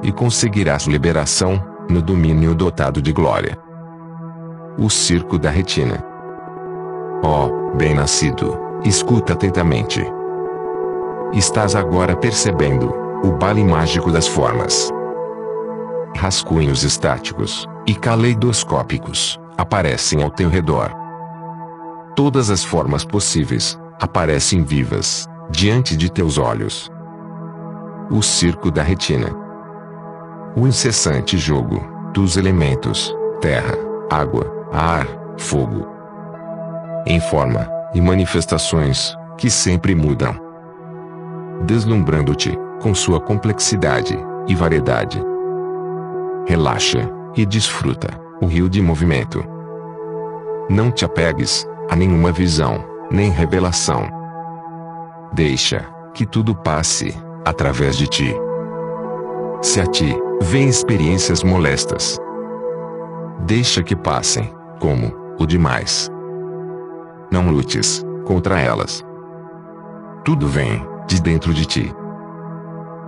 e 0.03 0.13
conseguirás 0.13 0.87
liberação 0.87 1.63
no 1.89 2.03
domínio 2.03 2.55
dotado 2.55 3.01
de 3.01 3.13
glória. 3.13 3.57
O 4.79 4.91
circo 4.91 5.39
da 5.39 5.49
retina. 5.49 6.05
Ó, 7.23 7.47
oh, 7.47 7.77
bem-nascido, 7.77 8.59
escuta 8.85 9.33
atentamente. 9.33 10.05
Estás 11.33 11.75
agora 11.75 12.15
percebendo 12.17 13.06
o 13.25 13.33
baile 13.33 13.65
mágico 13.65 14.11
das 14.11 14.27
formas. 14.27 14.91
Rascunhos 16.17 16.83
estáticos 16.83 17.67
e 17.87 17.95
caleidoscópicos 17.95 19.39
aparecem 19.57 20.23
ao 20.23 20.31
teu 20.31 20.49
redor. 20.49 20.93
Todas 22.15 22.51
as 22.51 22.65
formas 22.65 23.05
possíveis 23.05 23.79
aparecem 24.01 24.63
vivas 24.63 25.27
diante 25.51 25.97
de 25.97 26.11
teus 26.11 26.39
olhos. 26.39 26.91
O 28.11 28.23
circo 28.23 28.71
da 28.71 28.83
retina. 28.83 29.29
O 30.57 30.67
incessante 30.67 31.37
jogo 31.37 31.85
dos 32.13 32.37
elementos: 32.37 33.15
terra, 33.41 33.77
água, 34.11 34.51
ar, 34.73 35.07
fogo. 35.37 35.87
Em 37.07 37.21
forma 37.21 37.69
e 37.95 38.01
manifestações 38.01 39.15
que 39.37 39.51
sempre 39.51 39.95
mudam, 39.95 40.35
deslumbrando-te 41.67 42.66
com 42.81 42.95
sua 42.95 43.21
complexidade 43.21 44.19
e 44.47 44.55
variedade. 44.55 45.23
Relaxa 46.47 47.11
e 47.37 47.45
desfruta 47.45 48.09
o 48.41 48.47
rio 48.47 48.69
de 48.69 48.81
movimento. 48.81 49.45
Não 50.69 50.91
te 50.91 51.05
apegues 51.05 51.67
a 51.91 51.97
nenhuma 51.97 52.33
visão, 52.33 52.85
nem 53.11 53.31
revelação. 53.31 54.09
Deixa 55.33 55.87
que 56.15 56.27
tudo 56.27 56.55
passe 56.55 57.15
através 57.45 57.97
de 57.97 58.07
ti. 58.07 58.35
Se 59.63 59.81
a 59.81 59.87
ti 59.87 60.17
vem 60.43 60.69
experiências 60.69 61.43
molestas, 61.43 62.19
deixa 63.41 63.83
que 63.83 63.97
passem, 63.97 64.53
como 64.81 65.13
o 65.39 65.47
demais. 65.47 66.11
Não 67.31 67.51
lutes 67.51 68.05
contra 68.25 68.61
elas. 68.61 69.05
Tudo 70.25 70.47
vem 70.47 70.87
de 71.07 71.21
dentro 71.21 71.55
de 71.55 71.65
ti. 71.65 71.95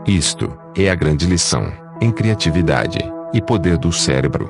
Isto 0.07 0.57
é 0.77 0.91
a 0.91 0.95
grande 0.95 1.27
lição 1.27 1.73
em 2.01 2.11
criatividade 2.11 2.99
e 3.33 3.43
poder 3.43 3.77
do 3.77 3.93
cérebro. 3.93 4.49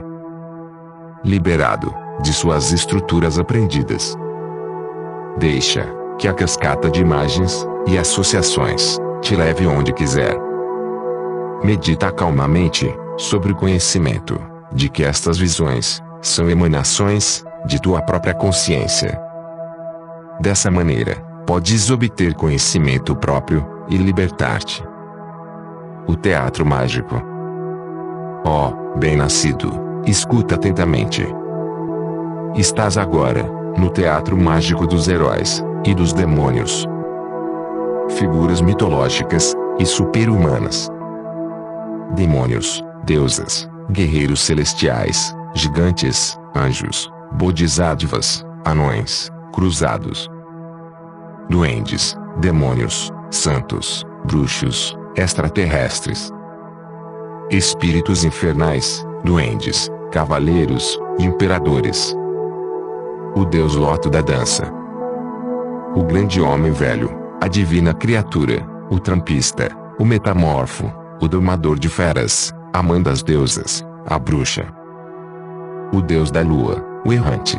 Liberado 1.24 1.92
de 2.22 2.32
suas 2.32 2.72
estruturas 2.72 3.38
aprendidas. 3.38 4.16
Deixa 5.38 5.86
que 6.18 6.28
a 6.28 6.32
cascata 6.32 6.90
de 6.90 7.00
imagens 7.00 7.66
e 7.86 7.96
associações 7.96 8.98
te 9.20 9.34
leve 9.34 9.66
onde 9.66 9.92
quiser. 9.92 10.36
Medita 11.62 12.10
calmamente 12.12 12.92
sobre 13.16 13.52
o 13.52 13.56
conhecimento 13.56 14.40
de 14.72 14.88
que 14.88 15.02
estas 15.02 15.38
visões 15.38 16.02
são 16.20 16.48
emanações 16.48 17.44
de 17.66 17.80
tua 17.80 18.02
própria 18.02 18.34
consciência. 18.34 19.20
Dessa 20.40 20.70
maneira, 20.70 21.16
podes 21.46 21.90
obter 21.90 22.34
conhecimento 22.34 23.16
próprio 23.16 23.66
e 23.88 23.96
libertar-te. 23.96 24.87
O 26.08 26.16
teatro 26.16 26.64
mágico. 26.64 27.22
Oh, 28.42 28.98
bem-nascido, 28.98 29.70
escuta 30.06 30.54
atentamente. 30.54 31.22
Estás 32.56 32.96
agora 32.96 33.44
no 33.76 33.90
teatro 33.90 34.34
mágico 34.34 34.86
dos 34.86 35.06
heróis 35.06 35.62
e 35.84 35.94
dos 35.94 36.14
demônios. 36.14 36.86
Figuras 38.16 38.62
mitológicas 38.62 39.54
e 39.78 39.84
super-humanas. 39.84 40.88
Demônios, 42.14 42.82
deusas, 43.04 43.68
guerreiros 43.90 44.40
celestiais, 44.40 45.36
gigantes, 45.54 46.38
anjos, 46.56 47.12
bodhisattvas, 47.32 48.42
anões, 48.64 49.30
cruzados, 49.52 50.26
duendes, 51.50 52.16
demônios, 52.40 53.12
santos, 53.30 54.06
bruxos, 54.24 54.97
extraterrestres, 55.18 56.32
espíritos 57.50 58.22
infernais, 58.22 59.04
duendes, 59.24 59.90
cavaleiros, 60.12 60.96
imperadores. 61.18 62.16
O 63.34 63.44
deus 63.44 63.74
Loto 63.74 64.08
da 64.08 64.20
dança. 64.20 64.72
O 65.96 66.04
grande 66.04 66.40
homem 66.40 66.70
velho, 66.70 67.10
a 67.40 67.48
divina 67.48 67.92
criatura, 67.92 68.64
o 68.88 69.00
trampista, 69.00 69.68
o 69.98 70.04
metamorfo, 70.04 70.90
o 71.20 71.26
domador 71.26 71.80
de 71.80 71.88
feras, 71.88 72.54
a 72.72 72.80
mãe 72.80 73.02
das 73.02 73.20
deusas, 73.20 73.84
a 74.06 74.20
bruxa. 74.20 74.72
O 75.92 76.00
deus 76.00 76.30
da 76.30 76.42
lua, 76.42 76.84
o 77.04 77.12
errante. 77.12 77.58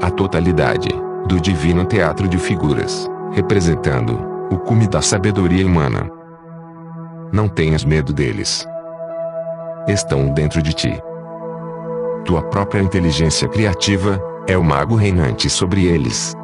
A 0.00 0.08
totalidade 0.10 0.90
do 1.26 1.40
divino 1.40 1.84
teatro 1.84 2.28
de 2.28 2.38
figuras, 2.38 3.10
representando 3.32 4.16
o 4.48 4.58
cume 4.58 4.86
da 4.86 5.02
sabedoria 5.02 5.66
humana. 5.66 6.19
Não 7.32 7.48
tenhas 7.48 7.84
medo 7.84 8.12
deles. 8.12 8.66
Estão 9.86 10.32
dentro 10.32 10.60
de 10.60 10.72
ti. 10.72 11.00
Tua 12.24 12.42
própria 12.42 12.82
inteligência 12.82 13.48
criativa 13.48 14.20
é 14.48 14.56
o 14.56 14.64
mago 14.64 14.96
reinante 14.96 15.48
sobre 15.48 15.86
eles. 15.86 16.34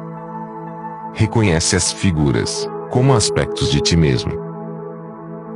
Reconhece 1.13 1.75
as 1.75 1.91
figuras 1.91 2.69
como 2.89 3.13
aspectos 3.13 3.69
de 3.69 3.81
ti 3.81 3.97
mesmo. 3.97 4.31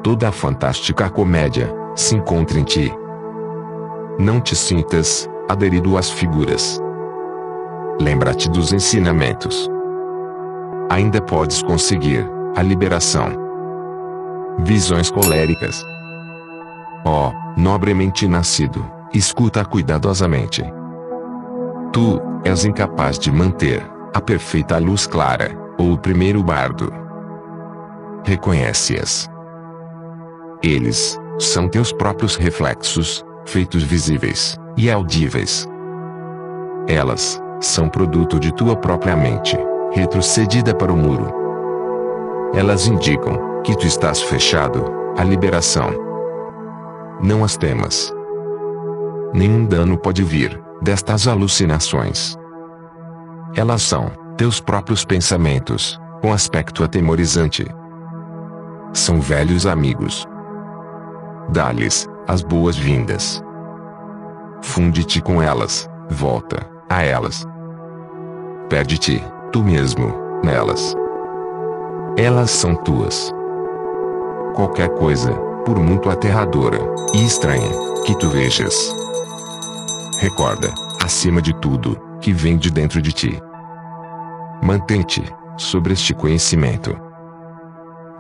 Toda 0.04 0.28
a 0.28 0.32
fantástica 0.32 1.10
comédia 1.10 1.74
se 1.96 2.16
encontra 2.16 2.60
em 2.60 2.64
ti. 2.64 2.94
Não 4.20 4.42
te 4.42 4.56
sintas 4.56 5.30
aderido 5.48 5.98
às 5.98 6.10
figuras. 6.10 6.78
Lembra-te 8.02 8.50
dos 8.50 8.74
ensinamentos. 8.74 9.70
Ainda 10.90 11.22
podes 11.22 11.64
conseguir 11.64 12.30
a 12.56 12.62
liberação. 12.62 13.41
Visões 14.64 15.10
coléricas. 15.10 15.84
Ó, 17.04 17.30
oh, 17.30 17.60
nobremente 17.60 18.28
nascido, 18.28 18.86
escuta 19.12 19.66
cuidadosamente. 19.66 20.64
Tu 21.92 22.22
és 22.46 22.64
incapaz 22.64 23.18
de 23.18 23.32
manter 23.32 23.84
a 24.14 24.22
perfeita 24.22 24.78
luz 24.78 25.08
clara, 25.08 25.58
ou 25.80 25.94
o 25.94 25.98
primeiro 25.98 26.44
bardo. 26.44 26.94
Reconhece-as. 28.24 29.28
Eles 30.62 31.20
são 31.40 31.68
teus 31.68 31.92
próprios 31.92 32.36
reflexos, 32.36 33.26
feitos 33.46 33.82
visíveis 33.82 34.56
e 34.78 34.92
audíveis. 34.92 35.68
Elas 36.88 37.42
são 37.60 37.90
produto 37.90 38.40
de 38.40 38.54
tua 38.54 38.76
própria 38.76 39.16
mente, 39.16 39.58
retrocedida 39.92 40.76
para 40.76 40.94
o 40.94 40.98
muro. 40.98 41.34
Elas 42.54 42.86
indicam 42.86 43.51
que 43.64 43.76
tu 43.76 43.86
estás 43.86 44.22
fechado 44.22 44.86
à 45.18 45.24
liberação. 45.24 45.92
Não 47.22 47.44
as 47.44 47.56
temas. 47.58 48.12
Nenhum 49.34 49.66
dano 49.66 49.98
pode 49.98 50.24
vir 50.24 50.62
destas 50.82 51.28
alucinações. 51.28 52.36
Elas 53.56 53.84
são 53.84 54.12
teus 54.36 54.60
próprios 54.60 55.06
pensamentos, 55.06 56.00
com 56.22 56.34
aspecto 56.34 56.84
atemorizante. 56.84 57.66
São 58.94 59.22
velhos 59.22 59.66
amigos. 59.66 60.28
Dá-lhes 61.50 62.08
as 62.28 62.42
boas-vindas. 62.42 63.44
Funde-te 64.62 65.22
com 65.22 65.42
elas, 65.42 65.88
volta 66.10 66.66
a 66.90 67.04
elas. 67.04 67.46
Perde-te, 68.70 69.24
tu 69.52 69.64
mesmo, 69.64 70.14
nelas. 70.44 70.96
Elas 72.18 72.52
são 72.52 72.76
tuas. 72.76 73.34
Qualquer 74.56 74.90
coisa, 74.96 75.32
por 75.66 75.80
muito 75.80 76.10
aterradora 76.10 76.80
e 77.14 77.26
estranha, 77.26 77.70
que 78.06 78.18
tu 78.18 78.30
vejas. 78.30 78.94
Recorda, 80.20 80.74
acima 81.04 81.42
de 81.42 81.54
tudo, 81.56 81.98
que 82.20 82.34
vem 82.34 82.58
de 82.58 82.70
dentro 82.70 83.02
de 83.02 83.12
ti. 83.12 83.42
Mantente 84.62 85.24
sobre 85.58 85.94
este 85.94 86.14
conhecimento. 86.14 86.96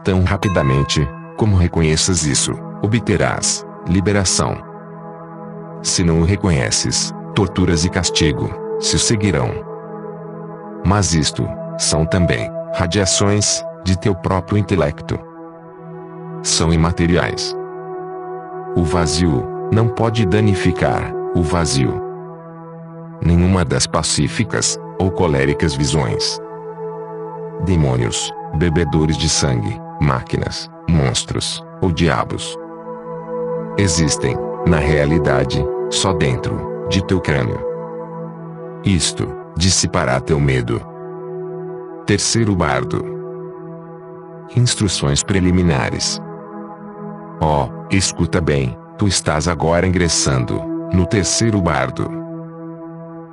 Tão 0.04 0.24
rapidamente 0.24 1.08
como 1.38 1.58
reconheças 1.58 2.24
isso, 2.24 2.54
obterás 2.82 3.66
liberação. 3.88 4.56
Se 5.84 6.04
não 6.04 6.22
o 6.22 6.24
reconheces, 6.24 7.14
torturas 7.36 7.84
e 7.84 7.90
castigo 7.90 8.50
se 8.80 8.98
seguirão. 8.98 9.50
Mas 10.86 11.14
isto 11.14 11.48
são 11.78 12.06
também 12.06 12.50
radiações 12.74 13.64
de 13.84 13.98
teu 13.98 14.16
próprio 14.16 14.58
intelecto. 14.58 15.31
São 16.44 16.74
imateriais. 16.74 17.56
O 18.76 18.84
vazio 18.84 19.48
não 19.72 19.88
pode 19.88 20.26
danificar 20.26 21.14
o 21.36 21.42
vazio. 21.42 22.02
Nenhuma 23.24 23.64
das 23.64 23.86
pacíficas 23.86 24.78
ou 25.00 25.12
coléricas 25.12 25.76
visões. 25.76 26.40
Demônios, 27.66 28.32
bebedores 28.56 29.18
de 29.18 29.30
sangue, 29.30 29.80
máquinas, 30.00 30.70
monstros 30.90 31.64
ou 31.82 31.92
diabos 31.92 32.58
existem, 33.78 34.36
na 34.68 34.78
realidade, 34.78 35.64
só 35.90 36.14
dentro 36.14 36.88
de 36.90 37.04
teu 37.06 37.20
crânio. 37.20 37.60
Isto 38.84 39.28
dissipará 39.58 40.20
teu 40.20 40.40
medo. 40.40 40.82
Terceiro 42.06 42.56
bardo. 42.56 43.04
Instruções 44.56 45.24
preliminares. 45.24 46.20
Oh, 47.44 47.68
escuta 47.90 48.40
bem, 48.40 48.78
tu 49.00 49.08
estás 49.08 49.48
agora 49.48 49.88
ingressando 49.88 50.62
no 50.94 51.08
terceiro 51.08 51.60
bardo. 51.60 52.08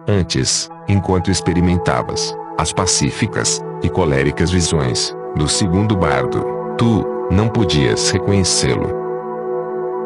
Antes, 0.09 0.71
enquanto 0.88 1.31
experimentavas 1.31 2.35
as 2.57 2.73
pacíficas 2.73 3.62
e 3.83 3.90
coléricas 3.90 4.51
visões 4.51 5.14
do 5.37 5.47
segundo 5.47 5.94
bardo, 5.94 6.42
tu 6.79 7.05
não 7.31 7.51
podias 7.51 8.11
reconhecê-lo. 8.11 8.88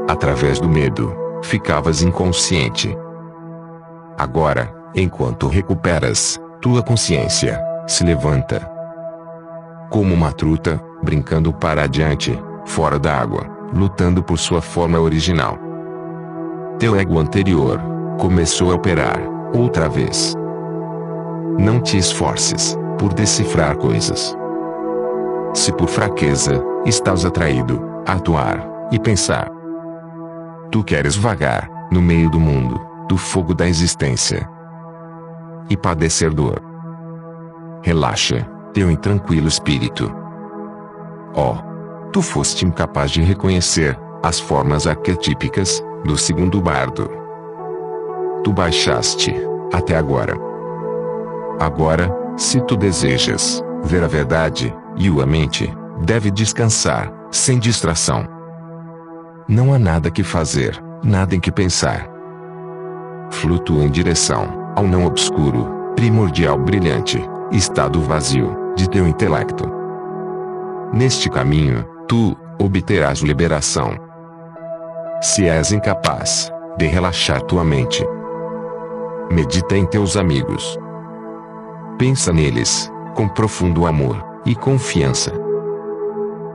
Através 0.09 0.59
do 0.59 0.69
medo, 0.69 1.15
ficavas 1.41 2.03
inconsciente. 2.03 2.99
Agora, 4.19 4.75
enquanto 4.97 5.47
recuperas 5.47 6.41
tua 6.61 6.83
consciência, 6.83 7.63
se 7.87 8.03
levanta. 8.03 8.69
Como 9.91 10.13
uma 10.13 10.33
truta, 10.33 10.83
brincando 11.05 11.53
para 11.53 11.85
adiante, 11.85 12.37
fora 12.65 12.99
da 12.99 13.17
água, 13.17 13.52
lutando 13.73 14.23
por 14.23 14.39
sua 14.39 14.61
forma 14.61 14.99
original. 15.01 15.59
Teu 16.79 16.97
ego 16.97 17.19
anterior 17.19 17.81
começou 18.19 18.73
a 18.73 18.75
operar, 18.75 19.19
outra 19.55 19.89
vez. 19.89 20.35
Não 21.59 21.81
te 21.81 21.97
esforces 21.97 22.77
por 22.99 23.13
decifrar 23.13 23.77
coisas. 23.77 24.37
Se 25.55 25.73
por 25.73 25.89
fraqueza, 25.89 26.63
estás 26.85 27.25
atraído 27.25 27.83
a 28.07 28.15
atuar 28.15 28.67
e 28.91 28.99
pensar. 28.99 29.51
Tu 30.71 30.83
queres 30.83 31.17
vagar 31.17 31.69
no 31.91 32.01
meio 32.01 32.31
do 32.31 32.41
mundo, 32.41 32.81
do 33.09 33.17
fogo 33.17 33.55
da 33.55 33.69
existência 33.69 34.49
e 35.69 35.77
padecer 35.77 36.33
dor. 36.33 36.63
Relaxa, 37.83 38.49
teu 38.73 38.91
intranquilo 38.91 39.49
espírito. 39.49 40.11
Ó, 41.35 41.53
oh, 41.53 41.72
tu 42.13 42.21
foste 42.21 42.67
incapaz 42.67 43.11
de 43.11 43.23
reconhecer 43.23 43.99
as 44.23 44.39
formas 44.39 44.87
arquetípicas 44.87 45.83
do 46.05 46.17
segundo 46.17 46.61
bardo. 46.61 47.11
Tu 48.45 48.53
baixaste 48.53 49.35
até 49.73 49.97
agora. 49.97 50.37
Agora, 51.59 52.15
se 52.37 52.61
tu 52.61 52.77
desejas 52.77 53.63
ver 53.83 54.05
a 54.05 54.07
verdade, 54.07 54.75
e 54.97 55.09
a 55.09 55.27
mente 55.27 55.73
deve 56.03 56.31
descansar, 56.31 57.13
sem 57.31 57.59
distração. 57.59 58.27
não 59.49 59.73
há 59.73 59.79
nada 59.79 60.11
que 60.11 60.23
fazer, 60.23 60.79
nada 61.03 61.35
em 61.35 61.41
que 61.41 61.51
pensar. 61.51 62.09
Flutua 63.31 63.85
em 63.85 63.91
direção 63.91 64.73
ao 64.77 64.87
não 64.87 65.07
obscuro, 65.07 65.67
primordial 65.97 66.59
brilhante, 66.59 67.23
estado 67.51 68.01
vazio, 68.01 68.55
de 68.77 68.89
teu 68.89 69.07
intelecto. 69.07 69.71
Neste 70.93 71.29
caminho, 71.31 71.85
tu 72.09 72.37
obterás 72.59 73.21
liberação. 73.21 73.97
Se 75.21 75.49
és 75.49 75.73
incapaz 75.73 76.51
de 76.77 76.87
relaxar 76.87 77.43
tua 77.43 77.65
mente, 77.65 78.07
medita 79.31 79.77
em 79.77 79.87
teus 79.87 80.17
amigos. 80.17 80.79
Pensa 81.99 82.33
neles, 82.33 82.91
com 83.15 83.29
profundo 83.29 83.87
amor 83.87 84.25
e 84.45 84.55
confiança. 84.55 85.33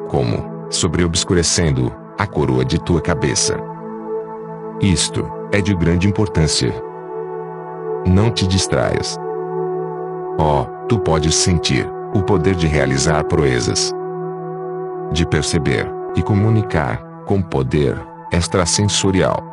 Como, 0.09 0.67
sobre 0.69 1.03
obscurecendo 1.03 1.93
a 2.17 2.25
coroa 2.25 2.65
de 2.65 2.79
tua 2.79 3.01
cabeça. 3.01 3.57
Isto 4.81 5.29
é 5.51 5.61
de 5.61 5.73
grande 5.73 6.07
importância. 6.07 6.73
Não 8.05 8.31
te 8.31 8.47
distraias. 8.47 9.17
Oh, 10.39 10.65
tu 10.87 10.99
podes 10.99 11.35
sentir 11.35 11.89
o 12.13 12.21
poder 12.21 12.55
de 12.55 12.67
realizar 12.67 13.23
proezas, 13.25 13.91
de 15.11 15.25
perceber 15.25 15.87
e 16.15 16.21
comunicar 16.21 17.01
com 17.25 17.41
poder 17.41 17.97
extrasensorial, 18.31 19.43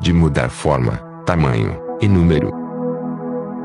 de 0.00 0.12
mudar 0.12 0.50
forma, 0.50 0.96
tamanho 1.24 1.80
e 2.00 2.08
número, 2.08 2.52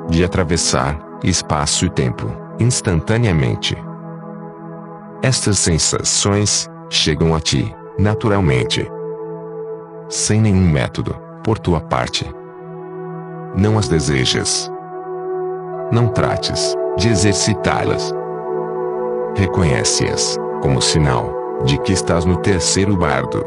de 0.09 0.23
atravessar 0.23 0.99
espaço 1.23 1.85
e 1.85 1.89
tempo 1.89 2.31
instantaneamente. 2.59 3.77
Estas 5.21 5.59
sensações 5.59 6.69
chegam 6.89 7.35
a 7.35 7.39
ti 7.39 7.75
naturalmente, 7.97 8.89
sem 10.07 10.41
nenhum 10.41 10.69
método 10.69 11.15
por 11.43 11.59
tua 11.59 11.81
parte. 11.81 12.25
Não 13.55 13.77
as 13.77 13.87
desejas. 13.87 14.71
Não 15.91 16.07
trates 16.07 16.75
de 16.97 17.09
exercitá-las. 17.09 18.13
Reconhece-as 19.35 20.37
como 20.61 20.81
sinal 20.81 21.33
de 21.65 21.77
que 21.79 21.93
estás 21.93 22.25
no 22.25 22.37
terceiro 22.37 22.95
bardo. 22.95 23.45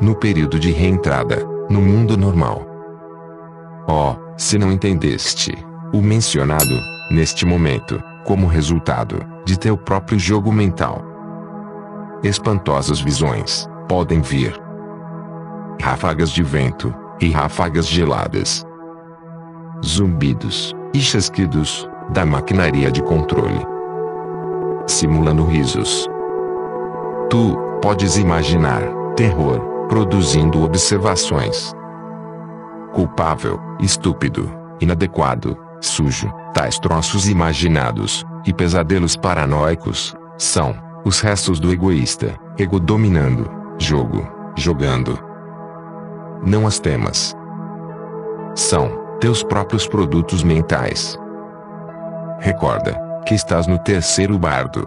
No 0.00 0.14
período 0.14 0.58
de 0.58 0.72
reentrada 0.72 1.44
no 1.68 1.80
mundo 1.80 2.16
normal. 2.16 2.66
Oh, 3.88 4.14
se 4.36 4.58
não 4.58 4.72
entendeste 4.72 5.56
o 5.92 6.00
mencionado 6.00 6.80
neste 7.10 7.44
momento 7.44 8.02
como 8.24 8.46
resultado 8.46 9.24
de 9.44 9.58
teu 9.58 9.76
próprio 9.76 10.18
jogo 10.18 10.52
mental. 10.52 11.02
Espantosas 12.22 13.00
visões 13.00 13.68
podem 13.88 14.20
vir. 14.20 14.58
Ráfagas 15.80 16.30
de 16.30 16.42
vento 16.42 16.94
e 17.20 17.30
ráfagas 17.30 17.86
geladas. 17.86 18.64
Zumbidos 19.84 20.74
e 20.94 21.00
chasquidos 21.00 21.88
da 22.10 22.24
maquinaria 22.24 22.90
de 22.90 23.02
controle. 23.02 23.71
Simulando 24.86 25.44
risos. 25.44 26.08
Tu 27.30 27.56
podes 27.80 28.16
imaginar 28.16 28.82
terror 29.16 29.60
produzindo 29.88 30.64
observações. 30.64 31.72
Culpável, 32.92 33.60
estúpido, 33.80 34.50
inadequado, 34.80 35.56
sujo, 35.80 36.32
tais 36.52 36.78
troços 36.78 37.28
imaginados 37.28 38.24
e 38.44 38.52
pesadelos 38.52 39.16
paranoicos 39.16 40.14
são 40.36 40.74
os 41.04 41.20
restos 41.20 41.60
do 41.60 41.72
egoísta, 41.72 42.34
ego 42.58 42.80
dominando, 42.80 43.48
jogo, 43.78 44.26
jogando. 44.56 45.18
Não 46.44 46.66
as 46.66 46.80
temas. 46.80 47.36
São 48.54 48.90
teus 49.20 49.42
próprios 49.44 49.86
produtos 49.86 50.42
mentais. 50.42 51.16
Recorda 52.40 53.11
que 53.26 53.34
estás 53.34 53.66
no 53.66 53.78
terceiro 53.78 54.38
bardo. 54.38 54.86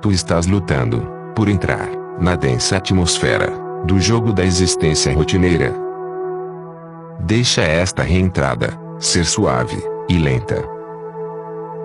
Tu 0.00 0.10
estás 0.10 0.46
lutando 0.46 1.06
por 1.34 1.48
entrar 1.48 1.88
na 2.18 2.36
densa 2.36 2.76
atmosfera 2.76 3.50
do 3.84 4.00
jogo 4.00 4.32
da 4.32 4.44
existência 4.44 5.12
rotineira. 5.14 5.72
Deixa 7.20 7.62
esta 7.62 8.02
reentrada 8.02 8.78
ser 8.98 9.24
suave 9.24 9.82
e 10.08 10.18
lenta. 10.18 10.62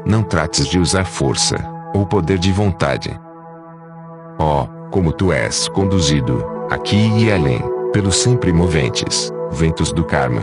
Não 0.06 0.24
trates 0.24 0.68
de 0.68 0.80
usar 0.80 1.06
força 1.06 1.58
ou 1.94 2.06
poder 2.06 2.38
de 2.38 2.52
vontade. 2.52 3.20
Oh, 4.38 4.68
como 4.92 5.12
tu 5.12 5.32
és 5.34 5.68
conduzido, 5.70 6.46
aqui 6.70 7.12
e 7.18 7.32
além, 7.32 7.62
pelos 7.92 8.16
sempre 8.18 8.54
moventes 8.54 9.32
ventos 9.52 9.92
do 9.92 10.04
karma. 10.04 10.42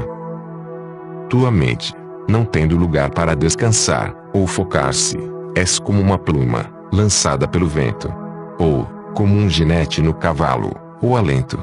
Tua 1.28 1.50
mente, 1.50 1.94
não 2.28 2.44
tendo 2.44 2.76
lugar 2.76 3.10
para 3.10 3.34
descansar 3.34 4.14
ou 4.36 4.46
focar-se, 4.46 5.18
és 5.54 5.78
como 5.78 5.98
uma 5.98 6.18
pluma 6.18 6.66
lançada 6.92 7.48
pelo 7.48 7.66
vento, 7.66 8.12
ou 8.58 8.86
como 9.14 9.34
um 9.34 9.48
ginete 9.48 10.02
no 10.02 10.12
cavalo, 10.12 10.72
ou 11.00 11.16
alento. 11.16 11.58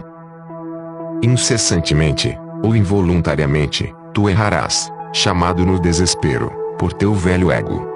Incessantemente, 1.22 2.36
ou 2.64 2.76
involuntariamente, 2.76 3.94
tu 4.12 4.28
errarás, 4.28 4.92
chamado 5.14 5.64
no 5.64 5.80
desespero, 5.80 6.52
por 6.80 6.92
teu 6.92 7.14
velho 7.14 7.52
ego. 7.52 7.88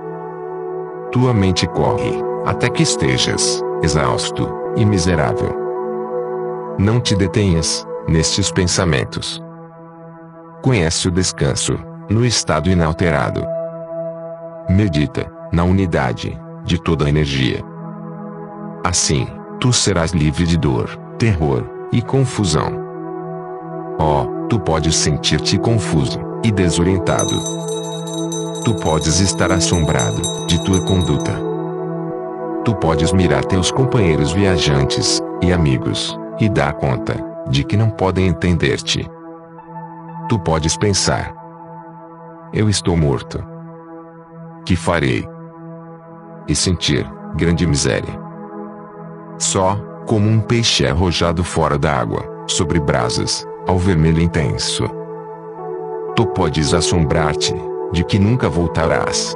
Tua 1.11 1.33
mente 1.33 1.65
corre, 1.65 2.13
até 2.45 2.69
que 2.69 2.83
estejas, 2.83 3.63
exausto, 3.81 4.47
e 4.75 4.85
miserável. 4.85 5.55
Não 6.77 6.99
te 6.99 7.15
detenhas, 7.15 7.83
nestes 8.07 8.51
pensamentos. 8.51 9.41
Conhece 10.61 11.07
o 11.07 11.11
descanso, 11.11 11.79
no 12.07 12.23
estado 12.23 12.69
inalterado. 12.69 13.56
Medita, 14.69 15.31
na 15.51 15.63
unidade, 15.63 16.37
de 16.65 16.77
toda 16.81 17.05
a 17.05 17.09
energia. 17.09 17.63
Assim, 18.83 19.27
tu 19.59 19.71
serás 19.71 20.11
livre 20.11 20.45
de 20.45 20.57
dor, 20.57 20.89
terror, 21.17 21.63
e 21.91 22.01
confusão. 22.01 22.73
Oh, 23.99 24.47
tu 24.47 24.59
podes 24.59 24.95
sentir-te 24.95 25.57
confuso, 25.57 26.19
e 26.43 26.51
desorientado. 26.51 27.33
Tu 28.63 28.73
podes 28.75 29.19
estar 29.19 29.51
assombrado 29.51 30.21
de 30.47 30.63
tua 30.63 30.81
conduta. 30.85 31.33
Tu 32.63 32.75
podes 32.75 33.13
mirar 33.13 33.45
teus 33.45 33.71
companheiros 33.71 34.33
viajantes 34.33 35.21
e 35.41 35.51
amigos 35.51 36.17
e 36.39 36.49
dar 36.49 36.73
conta 36.73 37.15
de 37.49 37.63
que 37.63 37.77
não 37.77 37.89
podem 37.89 38.27
entender-te. 38.27 39.09
Tu 40.29 40.39
podes 40.39 40.77
pensar: 40.77 41.33
Eu 42.53 42.69
estou 42.69 42.95
morto. 42.97 43.56
Que 44.67 44.75
farei? 44.75 45.25
E 46.45 46.53
sentir 46.53 47.09
grande 47.37 47.65
miséria. 47.65 48.13
Só, 49.39 49.77
como 50.05 50.29
um 50.29 50.41
peixe 50.41 50.85
arrojado 50.85 51.41
fora 51.41 51.77
da 51.77 51.97
água, 51.97 52.21
sobre 52.47 52.77
brasas, 52.77 53.47
ao 53.65 53.77
vermelho 53.77 54.19
intenso. 54.19 54.83
Tu 56.17 56.25
podes 56.33 56.73
assombrar-te, 56.73 57.55
de 57.93 58.03
que 58.03 58.19
nunca 58.19 58.49
voltarás. 58.49 59.33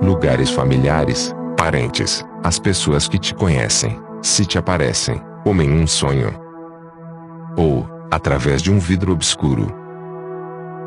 Lugares 0.00 0.48
familiares, 0.48 1.34
parentes, 1.56 2.24
as 2.44 2.56
pessoas 2.60 3.08
que 3.08 3.18
te 3.18 3.34
conhecem, 3.34 4.00
se 4.22 4.46
te 4.46 4.56
aparecem, 4.56 5.20
como 5.42 5.60
em 5.60 5.72
um 5.72 5.88
sonho. 5.88 6.32
Ou, 7.56 7.84
através 8.12 8.62
de 8.62 8.70
um 8.70 8.78
vidro 8.78 9.12
obscuro. 9.12 9.66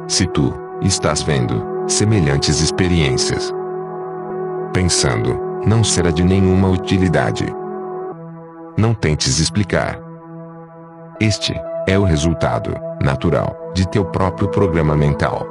Se 0.08 0.26
tu, 0.28 0.54
estás 0.82 1.22
vendo, 1.22 1.76
semelhantes 1.88 2.60
experiências. 2.60 3.54
Pensando, 4.74 5.40
não 5.66 5.84
será 5.84 6.12
de 6.12 6.24
nenhuma 6.24 6.70
utilidade. 6.70 7.46
Não 8.78 8.94
tentes 8.94 9.40
explicar. 9.40 10.00
Este 11.20 11.60
é 11.88 11.98
o 11.98 12.04
resultado 12.04 12.76
natural 13.02 13.72
de 13.74 13.88
teu 13.88 14.06
próprio 14.06 14.50
programa 14.50 14.96
mental. 14.96 15.48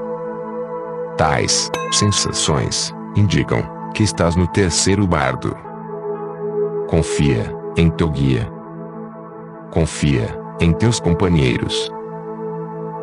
Tais 1.16 1.70
sensações 1.90 2.94
indicam 3.16 3.62
que 3.94 4.02
estás 4.02 4.36
no 4.36 4.46
terceiro 4.46 5.06
bardo. 5.06 5.56
Confia 6.86 7.52
em 7.76 7.90
teu 7.90 8.10
guia. 8.10 8.46
Confia 9.70 10.38
em 10.60 10.72
teus 10.72 11.00
companheiros. 11.00 11.90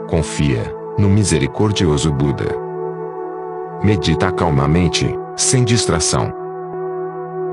Confia 0.07 0.73
no 0.97 1.09
misericordioso 1.09 2.11
Buda. 2.11 2.72
Medita 3.83 4.31
calmamente, 4.31 5.13
sem 5.35 5.63
distração. 5.63 6.33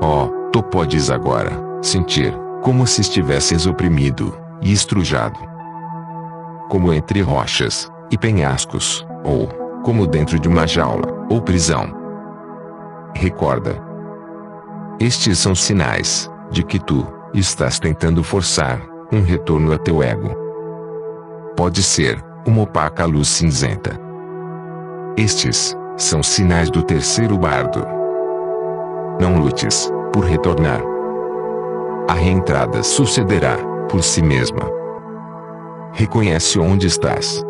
Oh, 0.01 0.27
tu 0.51 0.63
podes 0.63 1.09
agora 1.09 1.51
sentir 1.81 2.33
como 2.61 2.87
se 2.87 3.01
estivesses 3.01 3.65
oprimido 3.65 4.37
e 4.61 4.71
estrujado 4.71 5.51
como 6.71 6.93
entre 6.93 7.21
rochas 7.21 7.91
e 8.09 8.17
penhascos, 8.17 9.05
ou 9.25 9.49
como 9.83 10.07
dentro 10.07 10.39
de 10.39 10.47
uma 10.47 10.65
jaula 10.65 11.27
ou 11.29 11.41
prisão. 11.41 11.93
Recorda. 13.13 13.75
Estes 14.97 15.37
são 15.37 15.53
sinais 15.53 16.31
de 16.49 16.63
que 16.63 16.79
tu 16.79 17.05
estás 17.33 17.77
tentando 17.77 18.23
forçar 18.23 18.81
um 19.11 19.21
retorno 19.21 19.73
a 19.73 19.77
teu 19.77 20.01
ego. 20.01 20.33
Pode 21.57 21.83
ser 21.83 22.23
uma 22.47 22.61
opaca 22.61 23.03
luz 23.03 23.27
cinzenta. 23.27 23.99
Estes 25.17 25.75
são 25.97 26.23
sinais 26.23 26.69
do 26.69 26.81
terceiro 26.83 27.37
bardo. 27.37 27.85
Não 29.19 29.37
lutes 29.37 29.91
por 30.13 30.23
retornar. 30.23 30.81
A 32.09 32.13
reentrada 32.13 32.83
sucederá 32.83 33.57
por 33.89 34.03
si 34.03 34.21
mesma. 34.21 34.69
Reconhece 35.93 36.59
onde 36.59 36.87
estás. 36.87 37.43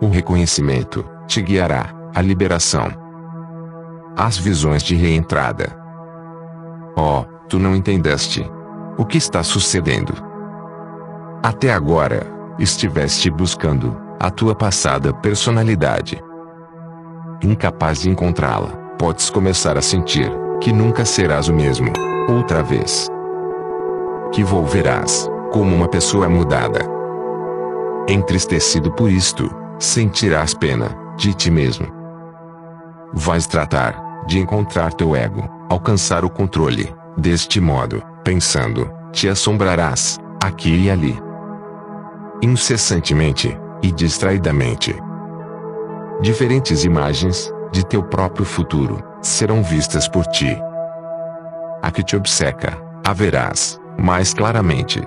O 0.00 0.08
reconhecimento 0.08 1.04
te 1.26 1.42
guiará 1.42 1.94
à 2.14 2.22
liberação. 2.22 2.88
As 4.16 4.36
visões 4.36 4.82
de 4.82 4.96
reentrada. 4.96 5.76
Oh, 6.96 7.24
tu 7.48 7.58
não 7.58 7.76
entendeste 7.76 8.50
o 8.96 9.04
que 9.04 9.18
está 9.18 9.42
sucedendo. 9.42 10.12
Até 11.42 11.72
agora, 11.72 12.26
estiveste 12.58 13.30
buscando 13.30 13.96
a 14.18 14.30
tua 14.30 14.54
passada 14.54 15.12
personalidade. 15.12 16.20
Incapaz 17.42 18.00
de 18.00 18.10
encontrá-la, 18.10 18.68
podes 18.98 19.30
começar 19.30 19.76
a 19.76 19.82
sentir 19.82 20.30
que 20.60 20.72
nunca 20.72 21.04
serás 21.04 21.48
o 21.48 21.54
mesmo, 21.54 21.92
outra 22.28 22.62
vez. 22.62 23.08
Que 24.32 24.42
volverás 24.42 25.30
como 25.52 25.74
uma 25.74 25.88
pessoa 25.88 26.28
mudada. 26.28 26.80
Entristecido 28.08 28.90
por 28.92 29.10
isto, 29.10 29.48
sentirás 29.78 30.54
pena 30.54 30.96
de 31.16 31.32
ti 31.34 31.50
mesmo. 31.50 31.86
Vais 33.12 33.46
tratar 33.46 34.24
de 34.26 34.38
encontrar 34.38 34.92
teu 34.92 35.14
ego, 35.14 35.48
alcançar 35.70 36.24
o 36.24 36.30
controle. 36.30 36.94
Deste 37.16 37.60
modo, 37.60 38.02
pensando, 38.22 38.90
te 39.12 39.28
assombrarás 39.28 40.18
aqui 40.42 40.84
e 40.84 40.90
ali 40.90 41.28
incessantemente 42.42 43.56
e 43.82 43.90
distraidamente. 43.92 44.94
Diferentes 46.20 46.82
imagens 46.82 47.54
de 47.70 47.86
teu 47.86 48.02
próprio 48.02 48.44
futuro 48.44 49.00
serão 49.22 49.62
vistas 49.62 50.08
por 50.08 50.26
ti. 50.26 50.60
A 51.80 51.92
que 51.92 52.02
te 52.02 52.16
obceca, 52.16 52.76
a 53.06 53.12
verás 53.12 53.80
mais 53.96 54.34
claramente. 54.34 55.00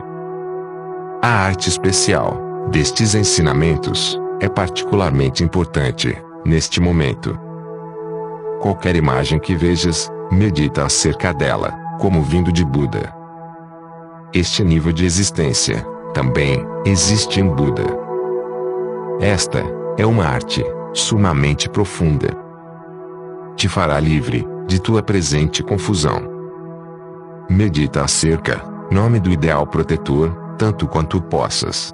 A 1.22 1.28
arte 1.28 1.68
especial 1.68 2.38
destes 2.72 3.14
ensinamentos 3.14 4.18
é 4.40 4.48
particularmente 4.48 5.44
importante 5.44 6.18
neste 6.46 6.80
momento. 6.80 7.38
Qualquer 8.62 8.96
imagem 8.96 9.38
que 9.38 9.54
vejas, 9.54 10.10
medita 10.32 10.86
acerca 10.86 11.34
dela, 11.34 11.78
como 12.00 12.24
vindo 12.24 12.54
de 12.54 12.64
Buda. 12.64 13.14
Este 14.34 14.64
nível 14.64 14.94
de 14.94 15.06
existência 15.06 15.86
também 16.14 16.66
existe 16.86 17.42
em 17.42 17.48
Buda. 17.50 17.84
Esta 19.20 19.62
é 19.98 20.06
uma 20.06 20.26
arte 20.26 20.64
sumamente 20.94 21.70
profunda. 21.70 22.30
Te 23.56 23.68
fará 23.68 24.00
livre 24.00 24.48
de 24.68 24.80
tua 24.80 25.02
presente 25.02 25.64
confusão. 25.64 26.22
Medita 27.50 28.04
acerca, 28.04 28.62
nome 28.92 29.20
do 29.20 29.30
ideal 29.30 29.66
protetor, 29.68 30.32
tanto 30.58 30.88
quanto 30.88 31.22
possas. 31.22 31.94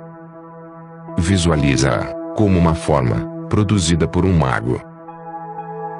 Visualiza-a 1.17 2.33
como 2.35 2.57
uma 2.57 2.75
forma 2.75 3.47
produzida 3.49 4.07
por 4.07 4.25
um 4.25 4.37
mago. 4.37 4.79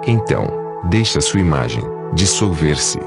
Então, 0.05 0.47
deixa 0.89 1.19
sua 1.21 1.39
imagem 1.39 1.83
dissolver-se. 2.13 2.99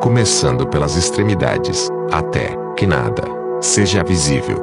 Começando 0.00 0.66
pelas 0.66 0.96
extremidades, 0.96 1.88
até 2.12 2.56
que 2.76 2.86
nada 2.86 3.22
seja 3.60 4.04
visível. 4.04 4.62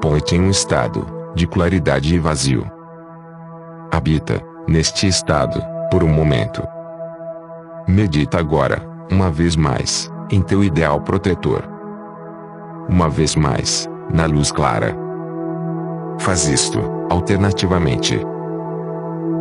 Põe-te 0.00 0.36
em 0.36 0.40
um 0.40 0.50
estado 0.50 1.15
de 1.36 1.46
claridade 1.46 2.14
e 2.14 2.18
vazio. 2.18 2.66
Habita 3.92 4.40
neste 4.66 5.06
estado 5.06 5.62
por 5.90 6.02
um 6.02 6.08
momento. 6.08 6.66
Medita 7.86 8.38
agora, 8.38 8.82
uma 9.12 9.30
vez 9.30 9.54
mais, 9.54 10.10
em 10.30 10.40
teu 10.40 10.64
ideal 10.64 10.98
protetor. 11.02 11.62
Uma 12.88 13.10
vez 13.10 13.36
mais, 13.36 13.86
na 14.10 14.24
luz 14.24 14.50
clara. 14.50 14.96
Faz 16.18 16.48
isto, 16.48 16.80
alternativamente. 17.10 18.18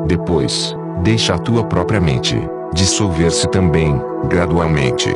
Depois, 0.05 0.75
deixa 1.01 1.33
a 1.33 1.39
tua 1.39 1.63
própria 1.63 2.01
mente 2.01 2.37
dissolver-se 2.73 3.47
também, 3.47 4.01
gradualmente. 4.27 5.15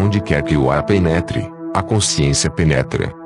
Onde 0.00 0.20
quer 0.20 0.42
que 0.42 0.56
o 0.56 0.68
ar 0.68 0.82
penetre, 0.82 1.48
a 1.72 1.80
consciência 1.80 2.50
penetra. 2.50 3.23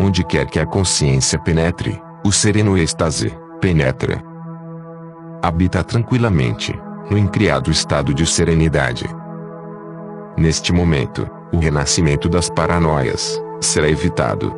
Onde 0.00 0.24
quer 0.24 0.46
que 0.46 0.58
a 0.58 0.64
consciência 0.64 1.38
penetre, 1.38 2.00
o 2.24 2.32
sereno 2.32 2.78
êxtase 2.78 3.36
penetra. 3.60 4.22
Habita 5.42 5.84
tranquilamente, 5.84 6.74
no 7.10 7.18
incriado 7.18 7.70
estado 7.70 8.14
de 8.14 8.24
serenidade. 8.24 9.04
Neste 10.38 10.72
momento, 10.72 11.28
o 11.52 11.58
renascimento 11.58 12.30
das 12.30 12.48
paranoias 12.48 13.38
será 13.60 13.90
evitado. 13.90 14.54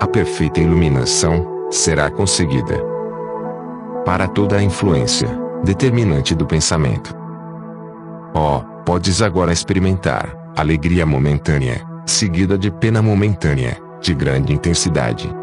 A 0.00 0.06
perfeita 0.06 0.58
iluminação 0.58 1.68
será 1.70 2.10
conseguida. 2.10 2.82
Para 4.06 4.26
toda 4.26 4.56
a 4.56 4.62
influência 4.62 5.28
determinante 5.62 6.34
do 6.34 6.46
pensamento. 6.46 7.14
Oh, 8.34 8.60
podes 8.86 9.20
agora 9.20 9.52
experimentar 9.52 10.34
alegria 10.56 11.04
momentânea, 11.04 11.84
seguida 12.06 12.56
de 12.56 12.70
pena 12.70 13.02
momentânea, 13.02 13.83
de 14.04 14.14
grande 14.14 14.52
intensidade. 14.52 15.34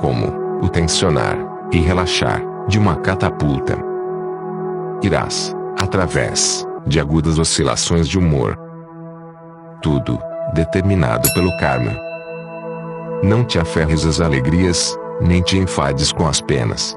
Como 0.00 0.62
o 0.62 0.68
tensionar 0.68 1.36
e 1.70 1.78
relaxar 1.78 2.42
de 2.66 2.78
uma 2.78 2.96
catapulta. 2.96 3.76
Irás, 5.02 5.54
através 5.78 6.66
de 6.86 6.98
agudas 6.98 7.38
oscilações 7.38 8.08
de 8.08 8.18
humor. 8.18 8.58
Tudo 9.82 10.18
determinado 10.54 11.28
pelo 11.34 11.54
karma. 11.58 11.92
Não 13.22 13.44
te 13.44 13.58
aferres 13.58 14.06
às 14.06 14.22
alegrias, 14.22 14.96
nem 15.20 15.42
te 15.42 15.58
enfades 15.58 16.12
com 16.12 16.26
as 16.26 16.40
penas. 16.40 16.96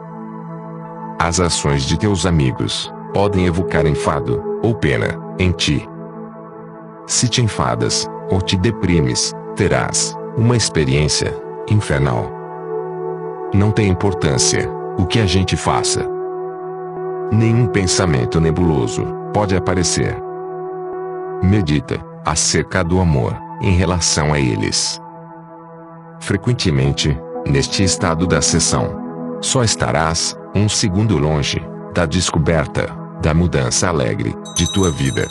As 1.20 1.42
ações 1.42 1.84
de 1.84 2.00
teus 2.00 2.26
amigos 2.26 2.92
podem 3.14 3.48
evocar 3.48 3.86
enfado 3.86 4.42
ou 4.64 4.74
pena 4.74 5.20
em 5.38 5.52
ti. 5.52 5.86
Se 7.06 7.28
te 7.28 7.42
enfadas, 7.42 8.08
ou 8.30 8.42
te 8.42 8.58
deprimes, 8.58 9.34
terás 9.56 10.17
uma 10.38 10.56
experiência 10.56 11.34
infernal. 11.68 12.32
Não 13.56 13.72
tem 13.72 13.88
importância 13.88 14.70
o 14.96 15.08
que 15.08 15.20
a 15.20 15.26
gente 15.26 15.58
faça. 15.58 16.08
Nenhum 17.32 17.66
pensamento 17.66 18.40
nebuloso 18.40 19.04
pode 19.34 19.56
aparecer. 19.56 20.16
Medita 21.42 22.00
acerca 22.24 22.84
do 22.84 23.00
amor 23.00 23.36
em 23.62 23.72
relação 23.72 24.32
a 24.32 24.40
eles. 24.40 25.02
Frequentemente, 26.20 27.18
neste 27.48 27.84
estado 27.84 28.28
da 28.28 28.40
sessão, 28.40 28.96
só 29.42 29.64
estarás 29.64 30.38
um 30.54 30.70
segundo 30.70 31.18
longe 31.18 31.60
da 31.96 32.06
descoberta 32.06 32.96
da 33.24 33.34
mudança 33.34 33.88
alegre 33.88 34.36
de 34.56 34.72
tua 34.72 34.92
vida. 34.92 35.28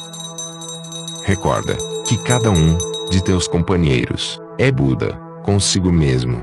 Recorda 1.25 1.77
que 2.09 2.17
cada 2.25 2.51
um 2.51 2.77
de 3.09 3.23
teus 3.23 3.47
companheiros 3.47 4.41
é 4.59 4.71
Buda 4.71 5.19
consigo 5.45 5.93
mesmo. 5.93 6.43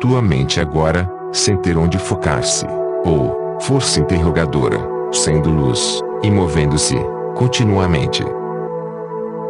Tua 0.00 0.20
mente 0.20 0.60
agora, 0.60 1.10
sem 1.32 1.56
ter 1.56 1.76
onde 1.76 1.98
focar-se, 1.98 2.66
ou 3.04 3.58
força 3.60 4.00
interrogadora, 4.00 4.78
sendo 5.12 5.50
luz 5.50 6.00
e 6.22 6.30
movendo-se 6.30 6.96
continuamente. 7.36 8.24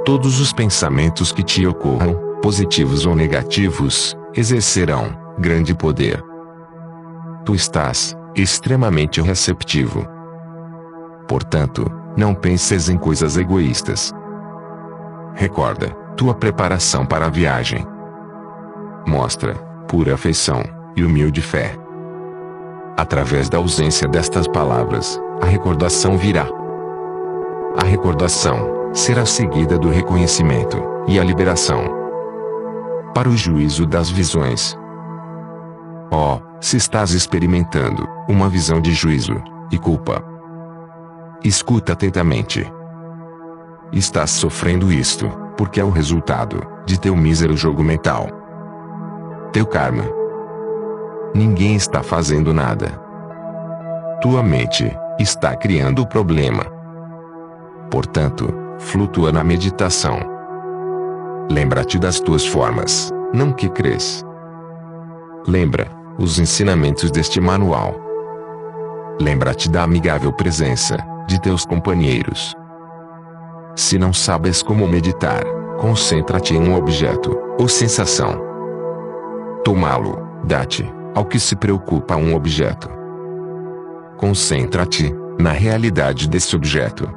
Todos 0.05 0.41
os 0.41 0.53
pensamentos 0.53 1.33
que 1.33 1.43
te 1.43 1.67
ocorram, 1.67 2.15
positivos 2.43 3.07
ou 3.07 3.15
negativos, 3.15 4.17
exercerão 4.35 5.17
grande 5.39 5.75
poder. 5.75 6.23
Tu 7.45 7.55
estás 7.55 8.17
extremamente 8.35 9.21
receptivo. 9.21 10.07
Portanto, 11.27 11.91
não 12.17 12.35
penses 12.35 12.89
em 12.89 12.99
coisas 12.99 13.37
egoístas. 13.37 14.13
Recorda, 15.35 15.97
tua 16.17 16.35
preparação 16.35 17.05
para 17.07 17.27
a 17.27 17.31
viagem. 17.31 17.87
Mostra, 19.07 19.55
pura 19.89 20.15
afeição, 20.15 20.63
e 20.97 21.05
humilde 21.05 21.41
fé. 21.41 21.77
Através 22.97 23.49
da 23.49 23.59
ausência 23.59 24.07
destas 24.07 24.47
palavras, 24.47 25.21
a 25.41 25.47
recordação 25.47 26.17
virá. 26.19 26.47
A 27.81 27.85
recordação 27.85 28.91
será 28.93 29.25
seguida 29.25 29.79
do 29.79 29.89
reconhecimento 29.89 30.77
e 31.07 31.19
a 31.19 31.25
liberação. 31.25 31.85
Para 33.15 33.29
o 33.29 33.37
juízo 33.37 33.87
das 33.87 34.11
visões. 34.11 34.77
Oh, 36.11 36.39
se 36.61 36.77
estás 36.77 37.13
experimentando 37.13 38.07
uma 38.29 38.49
visão 38.49 38.81
de 38.81 38.93
juízo 38.93 39.43
e 39.71 39.79
culpa, 39.79 40.23
Escuta 41.43 41.95
atentamente. 41.95 42.71
estás 43.93 44.31
sofrendo 44.31 44.93
isto, 44.93 45.27
porque 45.61 45.79
é 45.79 45.85
o 45.85 45.91
resultado 45.91 46.67
de 46.87 46.99
teu 46.99 47.15
mísero 47.15 47.55
jogo 47.55 47.83
mental. 47.85 48.29
Teu 49.53 49.67
karma. 49.67 50.05
Ninguém 51.35 51.77
está 51.77 52.03
fazendo 52.03 52.55
nada. 52.55 52.99
Tua 54.23 54.43
mente 54.43 54.91
está 55.19 55.55
criando 55.55 56.01
o 56.01 56.07
problema. 56.07 56.65
Portanto, 57.91 58.51
flutua 58.79 59.33
na 59.33 59.45
meditação. 59.45 60.19
Lembra-te 61.51 61.99
das 61.99 62.21
tuas 62.21 62.47
formas, 62.47 63.13
não 63.31 63.53
que 63.53 63.69
crês. 63.69 64.25
Lembra 65.47 65.89
os 66.19 66.39
ensinamentos 66.39 67.11
deste 67.11 67.39
manual. 67.39 67.97
Lembra-te 69.21 69.69
da 69.69 69.83
amigável 69.83 70.33
presença 70.33 70.97
de 71.29 71.39
teus 71.39 71.67
companheiros. 71.67 72.57
Se 73.77 73.99
não 73.99 74.13
sabes 74.13 74.63
como 74.63 74.87
meditar, 74.87 75.45
concentra-te 75.79 76.55
em 76.55 76.61
um 76.61 76.75
objeto 76.75 77.37
ou 77.59 77.69
sensação. 77.69 78.41
Tomá-lo, 79.65 80.19
dá-te 80.45 80.91
ao 81.15 81.25
que 81.25 81.39
se 81.39 81.57
preocupa 81.57 82.17
um 82.17 82.35
objeto. 82.35 82.89
Concentra-te 84.17 85.15
na 85.39 85.53
realidade 85.53 86.29
desse 86.29 86.55
objeto. 86.55 87.09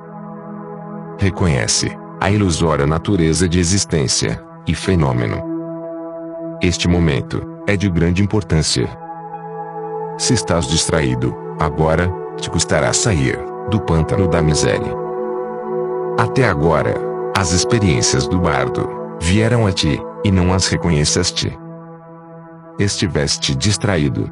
Reconhece 1.18 1.98
a 2.20 2.32
ilusória 2.32 2.88
natureza 2.88 3.48
de 3.50 3.60
existência 3.60 4.42
e 4.66 4.74
fenômeno. 4.74 5.44
Este 6.62 6.88
momento 6.88 7.46
é 7.68 7.76
de 7.76 7.90
grande 7.90 8.24
importância. 8.24 8.88
Se 10.18 10.34
estás 10.34 10.68
distraído, 10.68 11.36
agora, 11.60 12.10
te 12.38 12.50
custará 12.50 12.94
sair 12.94 13.38
do 13.70 13.82
pântano 13.82 14.28
da 14.28 14.42
miséria. 14.42 15.03
Até 16.34 16.50
agora, 16.50 16.96
as 17.38 17.52
experiências 17.52 18.28
do 18.28 18.40
bardo 18.40 18.90
vieram 19.22 19.68
a 19.68 19.72
ti, 19.72 20.02
e 20.26 20.32
não 20.32 20.52
as 20.52 20.68
reconheceste. 20.68 21.56
Estiveste 22.80 23.54
distraído. 23.54 24.28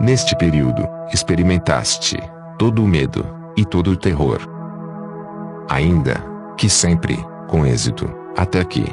Neste 0.00 0.34
período, 0.38 0.88
experimentaste 1.12 2.18
todo 2.58 2.82
o 2.82 2.88
medo 2.88 3.26
e 3.58 3.62
todo 3.62 3.90
o 3.90 3.96
terror. 3.96 4.38
Ainda 5.68 6.14
que 6.56 6.70
sempre, 6.70 7.22
com 7.46 7.66
êxito, 7.66 8.10
até 8.34 8.60
aqui 8.60 8.86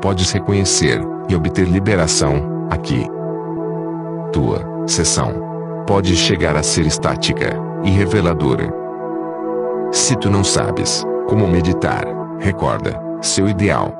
podes 0.00 0.32
reconhecer 0.32 0.98
e 1.28 1.36
obter 1.36 1.68
liberação 1.68 2.68
aqui. 2.70 3.06
Tua 4.32 4.64
sessão 4.86 5.84
pode 5.86 6.16
chegar 6.16 6.56
a 6.56 6.62
ser 6.62 6.86
estática 6.86 7.54
e 7.84 7.90
reveladora. 7.90 8.83
Se 9.94 10.16
tu 10.16 10.28
não 10.28 10.42
sabes 10.42 11.06
como 11.28 11.46
meditar, 11.46 12.04
recorda 12.40 13.00
seu 13.22 13.48
ideal. 13.48 13.96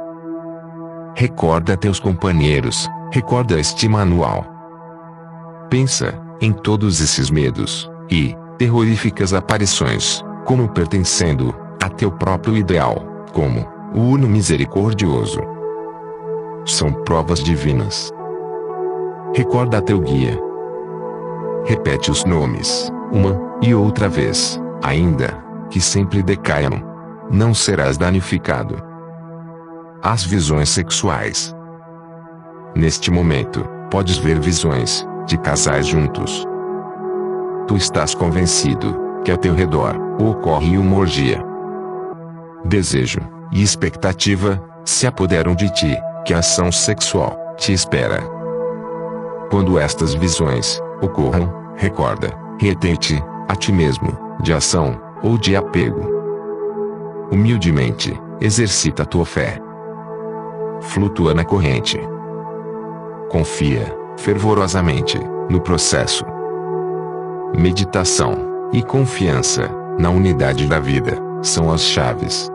Recorda 1.14 1.76
teus 1.76 2.00
companheiros, 2.00 2.88
recorda 3.12 3.60
este 3.60 3.88
manual. 3.88 4.44
Pensa 5.70 6.20
em 6.40 6.52
todos 6.52 7.00
esses 7.00 7.30
medos 7.30 7.88
e 8.10 8.36
terroríficas 8.58 9.32
aparições, 9.32 10.20
como 10.44 10.68
pertencendo 10.68 11.54
a 11.80 11.88
teu 11.88 12.10
próprio 12.10 12.56
ideal, 12.56 12.96
como 13.32 13.64
o 13.94 14.00
Uno 14.00 14.26
Misericordioso 14.26 15.40
são 16.66 16.92
provas 17.04 17.38
divinas. 17.38 18.10
Recorda 19.32 19.80
teu 19.80 20.00
guia. 20.00 20.36
Repete 21.64 22.10
os 22.10 22.24
nomes, 22.24 22.92
uma 23.12 23.40
e 23.62 23.72
outra 23.72 24.08
vez, 24.08 24.60
ainda 24.82 25.43
que 25.74 25.80
sempre 25.80 26.22
decaiam. 26.22 26.80
Não 27.28 27.52
serás 27.52 27.98
danificado. 27.98 28.80
As 30.00 30.22
visões 30.22 30.68
sexuais. 30.68 31.52
Neste 32.76 33.10
momento, 33.10 33.68
podes 33.90 34.16
ver 34.16 34.38
visões 34.38 35.04
de 35.26 35.36
casais 35.36 35.84
juntos. 35.84 36.46
Tu 37.66 37.76
estás 37.76 38.14
convencido 38.14 38.96
que 39.24 39.32
ao 39.32 39.36
teu 39.36 39.52
redor 39.52 39.96
ocorre 40.20 40.78
uma 40.78 40.96
orgia. 40.96 41.44
Desejo 42.64 43.18
e 43.50 43.60
expectativa 43.60 44.62
se 44.84 45.08
apoderam 45.08 45.56
de 45.56 45.68
ti 45.74 45.98
que 46.24 46.32
a 46.32 46.38
ação 46.38 46.70
sexual 46.70 47.36
te 47.56 47.72
espera. 47.72 48.22
Quando 49.50 49.76
estas 49.76 50.14
visões 50.14 50.80
ocorram, 51.02 51.52
recorda, 51.74 52.32
retente 52.60 53.20
a 53.48 53.56
ti 53.56 53.72
mesmo, 53.72 54.16
de 54.40 54.52
ação 54.52 55.02
ou 55.24 55.38
de 55.38 55.56
apego. 55.56 56.06
Humildemente, 57.32 58.16
exercita 58.40 59.04
tua 59.04 59.24
fé. 59.24 59.58
Flutua 60.80 61.34
na 61.34 61.44
corrente. 61.44 61.98
Confia, 63.30 63.96
fervorosamente, 64.18 65.18
no 65.48 65.60
processo. 65.60 66.24
Meditação 67.56 68.68
e 68.72 68.82
confiança 68.82 69.70
na 69.98 70.10
unidade 70.10 70.66
da 70.66 70.78
vida 70.78 71.16
são 71.42 71.72
as 71.72 71.82
chaves. 71.82 72.50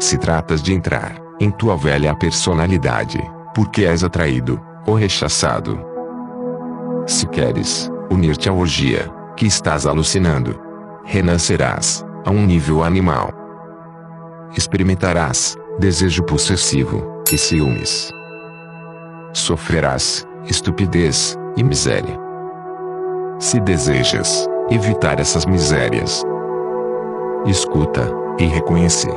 Se 0.00 0.18
tratas 0.18 0.60
de 0.60 0.74
entrar 0.74 1.16
em 1.40 1.50
tua 1.50 1.76
velha 1.76 2.14
personalidade, 2.14 3.20
porque 3.54 3.84
és 3.84 4.02
atraído 4.02 4.60
ou 4.86 4.94
rechaçado. 4.94 5.78
Se 7.06 7.26
queres 7.26 7.90
unir-te 8.10 8.48
à 8.48 8.52
orgia 8.52 9.10
que 9.36 9.46
estás 9.46 9.86
alucinando, 9.86 10.63
renascerás 11.04 12.04
a 12.24 12.30
um 12.30 12.44
nível 12.46 12.82
animal. 12.82 13.30
Experimentarás 14.56 15.56
desejo 15.78 16.22
possessivo 16.24 17.22
e 17.32 17.38
ciúmes. 17.38 18.10
Sofrerás 19.32 20.26
estupidez 20.46 21.36
e 21.56 21.62
miséria. 21.62 22.18
Se 23.38 23.60
desejas 23.60 24.48
evitar 24.70 25.20
essas 25.20 25.44
misérias, 25.44 26.22
escuta 27.46 28.08
e 28.38 28.46
reconhece 28.46 29.08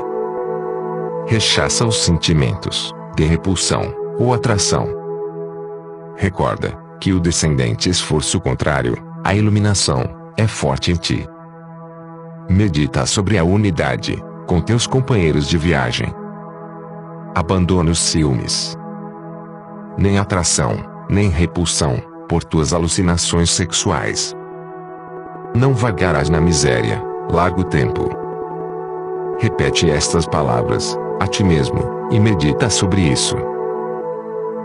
rechaça 1.28 1.86
os 1.86 1.98
sentimentos 1.98 2.94
de 3.18 3.26
repulsão 3.26 3.94
ou 4.18 4.34
atração. 4.34 4.88
Recorda 6.16 6.72
que 7.02 7.12
o 7.12 7.20
descendente 7.20 7.90
esforço 7.90 8.40
contrário 8.40 8.96
à 9.26 9.36
iluminação 9.36 10.32
é 10.38 10.48
forte 10.48 10.90
em 10.90 10.96
ti. 10.96 11.28
Medita 12.50 13.06
sobre 13.06 13.38
a 13.38 13.44
unidade 13.44 14.24
com 14.48 14.62
teus 14.62 14.88
companheiros 14.88 15.48
de 15.48 15.58
viagem. 15.58 16.14
Abandona 17.36 17.92
os 17.92 18.00
ciúmes. 18.00 18.78
Nem 19.98 20.18
atração, 20.18 20.78
nem 21.10 21.30
repulsão 21.30 21.98
por 22.30 22.44
tuas 22.44 22.72
alucinações 22.72 23.52
sexuais. 23.52 24.34
Não 25.54 25.74
vagarás 25.74 26.30
na 26.30 26.40
miséria, 26.40 27.04
largo 27.30 27.66
tempo. 27.66 28.10
Repete 29.40 29.90
estas 29.90 30.26
palavras 30.26 30.98
a 31.20 31.28
ti 31.28 31.44
mesmo, 31.44 31.80
e 32.12 32.20
medita 32.20 32.70
sobre 32.70 33.02
isso. 33.02 33.36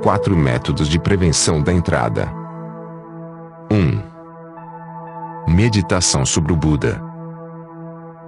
4 0.02 0.36
métodos 0.36 0.88
de 0.88 1.00
prevenção 1.00 1.60
da 1.62 1.72
entrada. 1.72 2.32
1. 3.70 5.52
Meditação 5.52 6.24
sobre 6.24 6.52
o 6.52 6.56
Buda. 6.56 7.11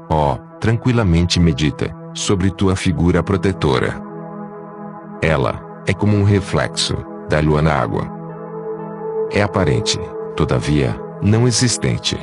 Ó, 0.09 0.35
oh, 0.35 0.39
tranquilamente 0.59 1.41
medita 1.41 1.95
sobre 2.13 2.51
tua 2.51 2.77
figura 2.77 3.23
protetora. 3.23 4.01
Ela 5.21 5.61
é 5.87 5.93
como 5.93 6.17
um 6.17 6.25
reflexo 6.25 6.97
da 7.29 7.41
lua 7.41 7.63
na 7.63 7.75
água. 7.75 8.07
É 9.31 9.43
aparente, 9.43 9.99
todavia, 10.37 10.95
não 11.23 11.47
existente. 11.47 12.19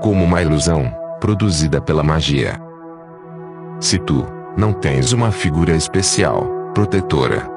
Como 0.00 0.24
uma 0.24 0.40
ilusão 0.42 0.92
produzida 1.20 1.80
pela 1.80 2.02
magia. 2.02 2.60
Se 3.80 3.98
tu 3.98 4.26
não 4.56 4.72
tens 4.72 5.12
uma 5.12 5.30
figura 5.30 5.72
especial, 5.72 6.46
protetora. 6.72 7.50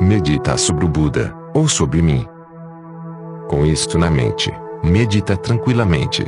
Medita 0.00 0.56
sobre 0.56 0.84
o 0.84 0.88
Buda, 0.88 1.34
ou 1.52 1.68
sobre 1.68 2.02
mim. 2.02 2.26
Com 3.48 3.64
isto 3.64 3.98
na 3.98 4.10
mente, 4.10 4.52
medita 4.82 5.36
tranquilamente. 5.36 6.26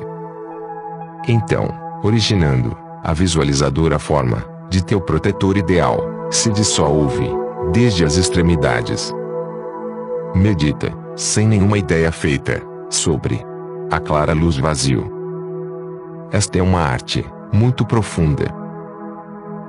Então, 1.28 1.68
originando 2.02 2.76
a 3.02 3.12
visualizadora 3.12 3.98
forma 3.98 4.44
de 4.68 4.84
teu 4.84 5.00
protetor 5.00 5.56
ideal, 5.56 6.00
se 6.30 6.50
dissolve, 6.50 7.28
desde 7.72 8.04
as 8.04 8.16
extremidades. 8.16 9.14
Medita, 10.34 10.92
sem 11.14 11.46
nenhuma 11.46 11.78
ideia 11.78 12.10
feita, 12.12 12.62
sobre 12.90 13.44
a 13.90 14.00
clara 14.00 14.32
luz 14.32 14.56
vazio. 14.56 15.10
Esta 16.32 16.58
é 16.58 16.62
uma 16.62 16.80
arte 16.80 17.24
muito 17.52 17.86
profunda 17.86 18.66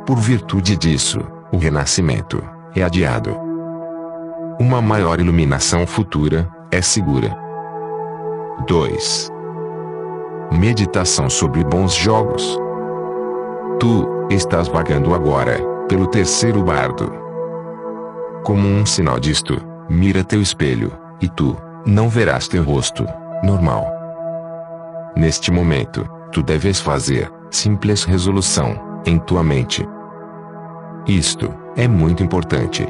por 0.07 0.19
virtude 0.19 0.77
disso, 0.77 1.19
o 1.51 1.57
renascimento 1.57 2.41
é 2.73 2.81
adiado. 2.81 3.37
Uma 4.57 4.81
maior 4.81 5.19
iluminação 5.19 5.85
futura 5.85 6.49
é 6.71 6.81
segura. 6.81 7.37
2. 8.65 9.29
Meditação 10.51 11.29
sobre 11.29 11.63
bons 11.63 11.93
jogos. 11.93 12.57
Tu 13.79 14.07
estás 14.29 14.67
vagando 14.67 15.13
agora 15.13 15.59
pelo 15.89 16.07
terceiro 16.07 16.63
bardo. 16.63 17.11
Como 18.43 18.67
um 18.67 18.85
sinal 18.85 19.19
disto, 19.19 19.61
mira 19.89 20.23
teu 20.23 20.41
espelho, 20.41 20.91
e 21.21 21.27
tu 21.27 21.55
não 21.85 22.07
verás 22.07 22.47
teu 22.47 22.63
rosto 22.63 23.05
normal. 23.43 23.85
Neste 25.15 25.51
momento, 25.51 26.09
tu 26.31 26.41
deves 26.41 26.79
fazer 26.79 27.31
simples 27.51 28.05
resolução 28.05 29.01
em 29.05 29.19
tua 29.19 29.43
mente. 29.43 29.87
Isto 31.05 31.53
é 31.75 31.87
muito 31.87 32.23
importante. 32.23 32.87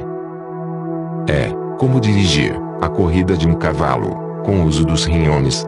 É 1.28 1.52
como 1.76 2.00
dirigir 2.00 2.54
a 2.80 2.88
corrida 2.88 3.36
de 3.36 3.48
um 3.48 3.54
cavalo 3.54 4.42
com 4.44 4.60
o 4.60 4.64
uso 4.64 4.84
dos 4.84 5.04
rinhones. 5.04 5.66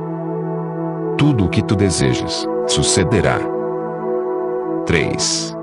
Tudo 1.21 1.45
o 1.45 1.49
que 1.51 1.63
tu 1.63 1.77
desejas 1.77 2.49
sucederá. 2.67 3.39
3. 4.87 5.55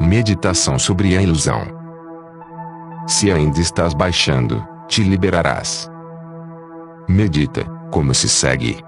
Meditação 0.00 0.80
sobre 0.80 1.16
a 1.16 1.22
ilusão. 1.22 1.62
Se 3.06 3.30
ainda 3.30 3.60
estás 3.60 3.94
baixando, 3.94 4.66
te 4.88 5.04
liberarás. 5.04 5.88
Medita 7.08 7.64
como 7.92 8.12
se 8.12 8.28
segue. 8.28 8.82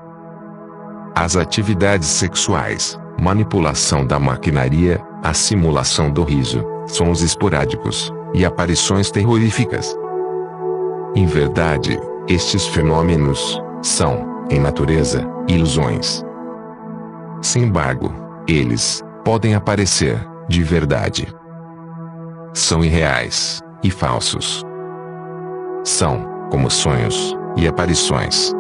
As 1.15 1.37
atividades 1.37 2.09
sexuais, 2.09 2.99
manipulação 3.23 4.05
da 4.05 4.19
maquinaria, 4.19 5.01
a 5.23 5.33
simulação 5.33 6.11
do 6.11 6.25
riso, 6.25 6.65
sons 6.89 7.23
esporádicos 7.23 8.13
e 8.35 8.45
aparições 8.45 9.09
terroríficas. 9.09 9.97
Em 11.15 11.27
verdade, 11.27 11.97
estes 12.27 12.67
fenômenos 12.67 13.63
são, 13.81 14.34
em 14.51 14.61
natureza, 14.61 15.27
ilusões. 15.49 16.25
Sem 17.43 17.65
embargo, 17.65 18.13
eles 18.47 19.03
podem 19.25 19.55
aparecer 19.55 20.19
de 20.49 20.63
verdade. 20.63 21.27
São 22.53 22.85
irreais 22.85 23.61
e 23.83 23.91
falsos. 23.91 24.65
São 25.83 26.25
como 26.51 26.71
sonhos 26.71 27.37
e 27.57 27.67
aparições. 27.67 28.53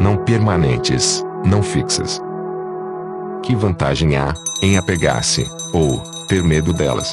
Não 0.00 0.16
permanentes, 0.16 1.24
não 1.44 1.62
fixas. 1.62 2.20
Que 3.42 3.54
vantagem 3.54 4.16
há 4.16 4.32
em 4.62 4.76
apegar-se 4.76 5.44
ou 5.72 6.02
ter 6.28 6.42
medo 6.42 6.72
delas? 6.72 7.12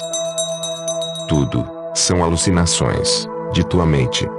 Tudo 1.28 1.66
são 1.93 2.24
alucinações 2.24 3.28
de 3.51 3.66
tua 3.66 3.86
mente. 3.86 4.30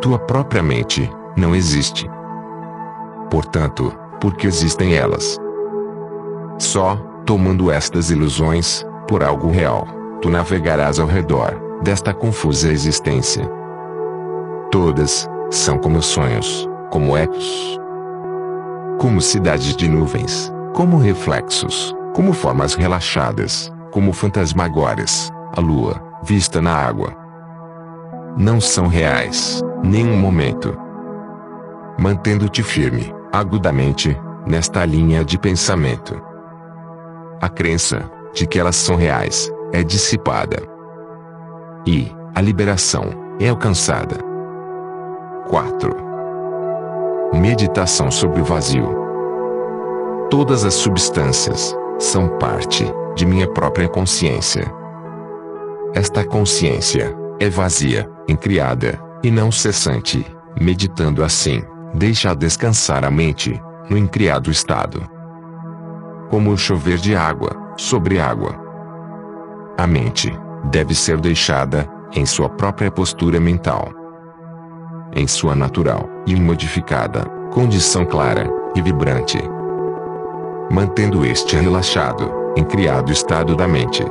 Tua 0.00 0.18
própria 0.18 0.62
mente 0.62 1.10
não 1.36 1.54
existe. 1.54 2.10
Portanto, 3.30 3.92
porque 4.20 4.46
existem 4.46 4.94
elas? 4.94 5.36
Só 6.58 6.96
tomando 7.26 7.70
estas 7.70 8.10
ilusões 8.10 8.84
por 9.06 9.22
algo 9.22 9.50
real, 9.50 9.86
tu 10.22 10.30
navegarás 10.30 10.98
ao 10.98 11.06
redor 11.06 11.60
desta 11.82 12.14
confusa 12.14 12.72
existência. 12.72 13.48
Todas 14.70 15.28
são 15.50 15.78
como 15.78 16.02
sonhos, 16.02 16.68
como 16.90 17.16
ecos, 17.16 17.78
como 18.98 19.20
cidades 19.20 19.76
de 19.76 19.88
nuvens, 19.88 20.52
como 20.72 20.98
reflexos, 20.98 21.94
como 22.14 22.32
formas 22.32 22.74
relaxadas, 22.74 23.70
como 23.90 24.12
fantasmagórias, 24.12 25.30
a 25.56 25.60
lua, 25.60 26.02
vista 26.22 26.60
na 26.60 26.74
água. 26.74 27.14
Não 28.36 28.60
são 28.60 28.86
reais, 28.86 29.62
nenhum 29.82 30.16
momento. 30.16 30.85
Mantendo-te 31.98 32.62
firme, 32.62 33.12
agudamente, 33.32 34.16
nesta 34.46 34.84
linha 34.84 35.24
de 35.24 35.38
pensamento. 35.38 36.20
A 37.40 37.48
crença 37.48 38.10
de 38.34 38.46
que 38.46 38.58
elas 38.58 38.76
são 38.76 38.96
reais 38.96 39.50
é 39.72 39.82
dissipada. 39.82 40.62
E 41.86 42.12
a 42.34 42.40
liberação 42.40 43.04
é 43.40 43.48
alcançada. 43.48 44.16
4. 45.48 45.96
Meditação 47.32 48.10
sobre 48.10 48.40
o 48.40 48.44
vazio. 48.44 48.94
Todas 50.30 50.64
as 50.64 50.74
substâncias 50.74 51.74
são 51.98 52.28
parte 52.38 52.84
de 53.14 53.24
minha 53.24 53.48
própria 53.48 53.88
consciência. 53.88 54.70
Esta 55.94 56.24
consciência 56.24 57.16
é 57.40 57.48
vazia, 57.48 58.06
incriada 58.28 59.00
e 59.22 59.30
não 59.30 59.50
cessante. 59.50 60.26
Meditando 60.60 61.22
assim, 61.22 61.62
deixa 61.96 62.34
descansar 62.34 63.04
a 63.04 63.10
mente 63.10 63.60
no 63.90 63.96
incriado 63.96 64.50
estado. 64.50 65.08
Como 66.30 66.50
o 66.50 66.56
chover 66.56 66.98
de 66.98 67.16
água 67.16 67.74
sobre 67.76 68.20
água. 68.20 68.54
A 69.78 69.86
mente 69.86 70.32
deve 70.70 70.94
ser 70.94 71.20
deixada 71.20 71.88
em 72.14 72.24
sua 72.24 72.48
própria 72.48 72.90
postura 72.90 73.40
mental 73.40 73.90
em 75.16 75.26
sua 75.26 75.54
natural 75.54 76.08
imodificada 76.26 77.24
condição 77.52 78.04
clara 78.04 78.48
e 78.74 78.82
vibrante. 78.82 79.38
Mantendo 80.70 81.24
este 81.24 81.56
relaxado, 81.56 82.30
em 82.56 82.64
criado 82.64 83.10
estado 83.10 83.56
da 83.56 83.66
mente. 83.66 84.04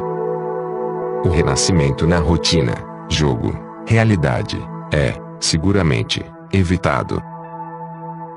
O 1.23 1.29
renascimento 1.29 2.07
na 2.07 2.17
rotina, 2.17 2.73
jogo, 3.07 3.53
realidade, 3.85 4.57
é, 4.91 5.13
seguramente, 5.39 6.25
evitado. 6.51 7.21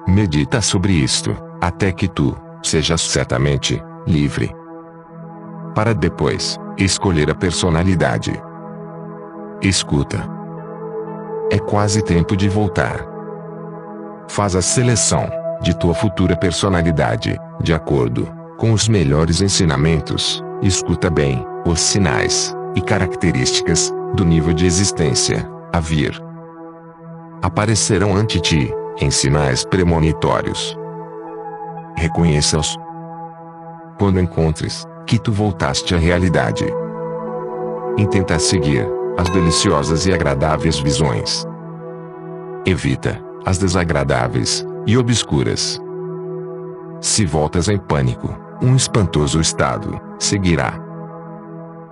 Medita 0.09 0.63
sobre 0.63 0.95
isto, 0.95 1.37
até 1.61 1.93
que 1.93 2.09
tu 2.09 2.35
sejas 2.63 3.03
certamente 3.03 3.79
livre. 4.07 4.51
Para 5.75 5.93
depois 5.93 6.59
escolher 6.79 7.31
a 7.31 7.35
personalidade. 7.35 8.33
Escuta. 9.61 10.27
É 11.53 11.59
quase 11.59 12.03
tempo 12.03 12.35
de 12.35 12.49
voltar. 12.49 13.05
Faz 14.29 14.57
a 14.57 14.63
seleção 14.63 15.29
de 15.61 15.77
tua 15.77 15.93
futura 15.93 16.35
personalidade, 16.35 17.39
de 17.61 17.75
acordo 17.75 18.33
com 18.57 18.73
os 18.73 18.89
melhores 18.89 19.43
ensinamentos. 19.43 20.43
Escuta 20.63 21.11
bem 21.11 21.45
os 21.67 21.81
sinais 21.81 22.57
e 22.75 22.81
características 22.81 23.93
do 24.15 24.25
nível 24.25 24.55
de 24.55 24.65
existência 24.65 25.47
a 25.71 25.81
vir. 25.81 26.19
Aparecerão 27.43 28.17
ante 28.17 28.41
ti 28.41 28.73
em 29.01 29.11
sinais 29.11 29.65
premonitórios. 29.65 30.77
Reconheça-os. 31.97 32.77
Quando 33.99 34.21
encontres 34.21 34.87
que 35.07 35.19
tu 35.19 35.33
voltaste 35.33 35.95
à 35.95 35.99
realidade, 35.99 36.65
intenta 37.97 38.39
seguir 38.39 38.87
as 39.17 39.29
deliciosas 39.31 40.07
e 40.07 40.13
agradáveis 40.13 40.79
visões. 40.79 41.45
Evita 42.65 43.21
as 43.45 43.59
desagradáveis 43.59 44.65
e 44.87 44.97
obscuras. 44.97 45.81
Se 47.01 47.25
voltas 47.25 47.69
em 47.69 47.79
pânico, 47.79 48.35
um 48.63 48.77
espantoso 48.77 49.41
estado 49.41 50.01
seguirá. 50.19 50.81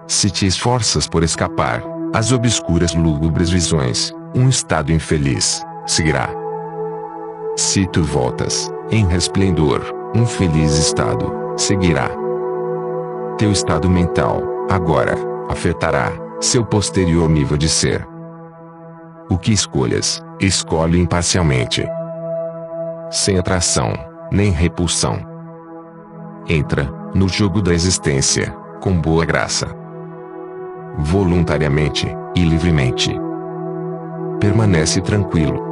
Se 0.07 0.31
te 0.31 0.47
esforças 0.47 1.09
por 1.09 1.25
escapar 1.25 1.83
às 2.15 2.31
obscuras 2.31 2.95
lúgubres 2.95 3.51
visões, 3.51 4.13
um 4.35 4.49
estado 4.49 4.93
infeliz 4.93 5.63
seguirá. 5.87 6.46
Se 7.57 7.87
tu 7.87 8.03
voltas 8.03 8.71
em 8.91 9.07
resplendor, 9.07 9.81
um 10.15 10.27
feliz 10.27 10.77
estado 10.77 11.33
seguirá. 11.57 12.11
Teu 13.39 13.51
estado 13.51 13.89
mental, 13.89 14.43
agora, 14.71 15.15
afetará 15.49 16.13
seu 16.39 16.67
posterior 16.67 17.31
nível 17.31 17.57
de 17.57 17.67
ser. 17.67 18.07
O 19.31 19.39
que 19.39 19.55
escolhas, 19.55 20.23
escolhe 20.39 21.01
imparcialmente. 21.01 21.83
Sem 23.11 23.39
atração, 23.39 23.95
nem 24.31 24.51
repulsão. 24.51 25.19
Entra 26.47 26.85
no 27.15 27.27
jogo 27.27 27.63
da 27.63 27.73
existência, 27.73 28.55
com 28.83 29.01
boa 29.01 29.25
graça. 29.25 29.67
Voluntariamente 30.99 32.07
e 32.35 32.45
livremente. 32.45 33.19
Permanece 34.41 35.01
tranquilo. 35.01 35.66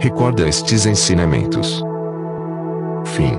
Recorda 0.00 0.46
estes 0.48 0.86
ensinamentos. 0.86 1.82
Fim. 3.04 3.32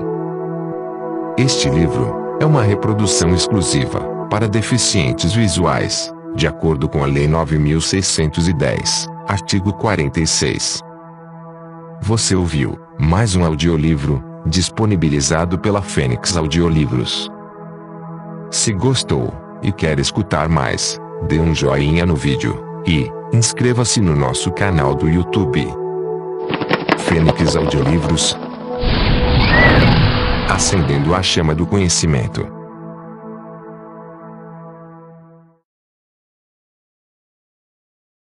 Este 1.36 1.68
livro 1.68 2.36
é 2.40 2.46
uma 2.46 2.62
reprodução 2.62 3.34
exclusiva 3.34 4.00
para 4.30 4.48
deficientes 4.48 5.32
visuais, 5.32 6.12
de 6.34 6.46
acordo 6.46 6.88
com 6.88 7.04
a 7.04 7.06
Lei 7.06 7.28
9610, 7.28 9.06
artigo 9.28 9.72
46. 9.74 10.80
Você 12.00 12.34
ouviu 12.34 12.78
mais 12.98 13.36
um 13.36 13.44
audiolivro 13.44 14.22
disponibilizado 14.46 15.58
pela 15.58 15.82
Fênix 15.82 16.36
Audiolivros. 16.36 17.30
Se 18.50 18.72
gostou 18.72 19.32
e 19.62 19.70
quer 19.70 19.98
escutar 19.98 20.48
mais, 20.48 20.98
dê 21.28 21.38
um 21.38 21.54
joinha 21.54 22.06
no 22.06 22.16
vídeo 22.16 22.64
e 22.86 23.10
inscreva-se 23.32 24.00
no 24.00 24.16
nosso 24.16 24.50
canal 24.52 24.94
do 24.94 25.08
YouTube. 25.08 25.85
Fênix 27.06 27.54
Audiolivros 27.54 28.36
acendendo 30.48 31.14
a 31.14 31.22
chama 31.22 31.54
do 31.54 31.64
conhecimento. 31.64 32.55